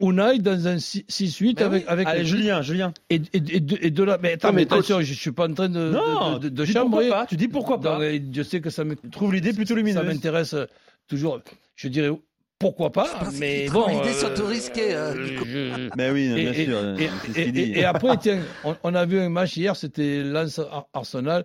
Unai 0.01 0.39
dans 0.39 0.67
un 0.67 0.77
6-8 0.79 1.57
Ben 1.59 1.65
avec, 1.65 1.83
oui. 1.83 1.89
avec 1.89 2.07
Allez, 2.07 2.25
Julien, 2.25 2.61
Julien. 2.61 2.93
Et, 3.09 3.15
et, 3.15 3.21
et 3.33 3.59
de, 3.59 3.77
et 3.81 3.91
de 3.91 4.03
là. 4.03 4.17
Mais 4.21 4.33
attends, 4.33 4.47
Non, 4.47 4.53
mais 4.53 4.61
mais 4.61 4.65
coach- 4.67 4.77
attention, 4.79 5.01
je, 5.01 5.13
suis 5.13 5.31
pas 5.31 5.47
en 5.47 5.53
train 5.53 5.69
de, 5.69 5.89
Non, 5.91 6.37
de, 6.39 6.47
de, 6.47 6.49
de 6.49 6.61
tu 6.63 6.67
dis 6.67 6.73
chambrer. 6.73 7.03
pourquoi 7.07 7.19
pas, 7.21 7.25
tu 7.27 7.35
dis 7.37 7.47
pourquoi 7.47 7.79
pas. 7.81 7.93
Donc, 7.95 8.01
euh, 8.01 8.19
je 8.33 8.41
sais 8.43 8.61
que 8.61 8.69
ça 8.69 8.83
me 8.83 8.95
Trouve 9.11 9.33
l'idée 9.33 9.53
plutôt 9.53 9.75
lumineuse. 9.75 10.01
Ça 10.01 10.07
m'intéresse 10.07 10.53
euh, 10.53 10.65
toujours. 11.07 11.39
Je 11.75 11.87
dirais 11.89 12.09
pourquoi 12.57 12.89
pas, 12.93 13.09
mais 13.37 13.67
bon. 13.69 13.85
l'idée 13.89 14.09
euh, 14.15 14.19
sur 14.19 14.33
tout 14.33 14.45
risqué, 14.45 14.95
euh, 14.95 15.13
je- 15.27 15.89
Mais 15.97 16.09
oui, 16.11 16.33
bien 16.33 16.51
et, 16.53 16.65
sûr. 16.65 16.79
et- 16.97 17.09
ce 17.33 17.39
et- 17.39 17.49
et- 17.49 17.79
et 17.79 17.85
après, 17.85 18.15
tiens, 18.17 18.39
on, 18.63 18.75
on 18.83 18.95
a 18.95 19.05
vu 19.05 19.19
un 19.19 19.27
match 19.27 19.57
hier, 19.57 19.75
c'était 19.75 20.23
Ar- 20.33 20.87
Arsenal. 20.93 21.43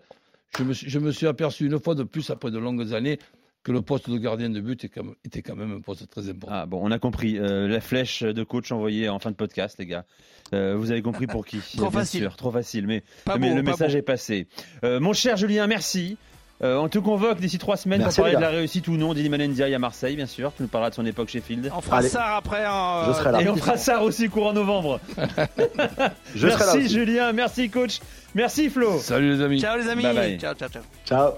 Je 0.58 0.64
me, 0.64 0.72
suis, 0.72 0.90
je 0.90 0.98
me 0.98 1.12
suis 1.12 1.26
aperçu 1.26 1.66
une 1.66 1.78
fois 1.78 1.94
de 1.94 2.02
plus, 2.02 2.28
après 2.30 2.50
de 2.50 2.58
longues 2.58 2.92
années, 2.92 3.18
que 3.62 3.72
le 3.72 3.82
poste 3.82 4.08
de 4.10 4.16
gardien 4.18 4.48
de 4.50 4.60
but 4.60 4.84
était 4.84 5.42
quand 5.42 5.54
même, 5.56 5.72
un 5.72 5.80
poste 5.80 6.08
très 6.10 6.28
important. 6.28 6.54
Ah 6.54 6.66
bon, 6.66 6.80
on 6.82 6.90
a 6.90 6.98
compris. 6.98 7.38
Euh, 7.38 7.68
la 7.68 7.80
flèche 7.80 8.22
de 8.22 8.42
coach 8.42 8.72
envoyée 8.72 9.08
en 9.08 9.18
fin 9.18 9.30
de 9.30 9.36
podcast, 9.36 9.76
les 9.78 9.86
gars. 9.86 10.06
Euh, 10.52 10.74
vous 10.76 10.90
avez 10.90 11.02
compris 11.02 11.26
pour 11.26 11.46
qui 11.46 11.58
Trop 11.76 11.82
Bien 11.90 12.00
facile. 12.00 12.20
sûr, 12.22 12.36
trop 12.36 12.50
facile. 12.50 12.86
Mais, 12.86 13.04
Pas 13.24 13.38
mais 13.38 13.50
beau, 13.50 13.56
le 13.56 13.62
message 13.62 13.94
est 13.94 14.02
passé. 14.02 14.48
Euh, 14.82 14.98
mon 14.98 15.12
cher 15.12 15.36
Julien, 15.36 15.66
merci. 15.66 16.16
Euh, 16.62 16.76
on 16.76 16.88
te 16.90 16.98
convoque 16.98 17.40
d'ici 17.40 17.56
trois 17.56 17.78
semaines 17.78 18.00
Merci, 18.02 18.16
pour 18.16 18.24
parler 18.24 18.36
de 18.36 18.42
la 18.42 18.50
réussite 18.50 18.86
ou 18.88 18.96
non 18.98 19.14
d'Iliman 19.14 19.40
Ndiaye 19.40 19.74
à 19.74 19.78
Marseille, 19.78 20.14
bien 20.14 20.26
sûr. 20.26 20.52
Tu 20.54 20.62
nous 20.62 20.68
parleras 20.68 20.90
de 20.90 20.94
son 20.94 21.06
époque 21.06 21.28
Sheffield. 21.30 21.70
On 21.74 21.80
fera 21.80 21.98
Allez. 21.98 22.08
ça 22.10 22.36
après. 22.36 22.64
hein, 22.66 23.04
Je 23.08 23.12
serai 23.14 23.32
là. 23.32 23.40
Et 23.40 23.48
on 23.48 23.56
fera 23.56 23.78
ça 23.78 24.02
aussi 24.02 24.28
courant 24.28 24.52
novembre. 24.52 25.00
Je 26.34 26.48
serai 26.48 26.66
là 26.66 26.72
merci. 26.74 26.88
Julien, 26.88 27.32
merci 27.32 27.70
coach, 27.70 28.00
merci 28.34 28.68
Flo. 28.68 28.98
Salut 28.98 29.36
les 29.36 29.42
amis. 29.42 29.60
Ciao 29.60 29.78
les 29.78 29.88
amis. 29.88 30.02
Bye 30.02 30.14
bye. 30.14 30.38
Ciao, 30.38 30.54
ciao, 30.54 30.68
ciao. 30.68 30.82
Ciao. 31.06 31.32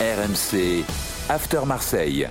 RMC 0.00 0.84
After 1.28 1.60
Marseille. 1.66 2.28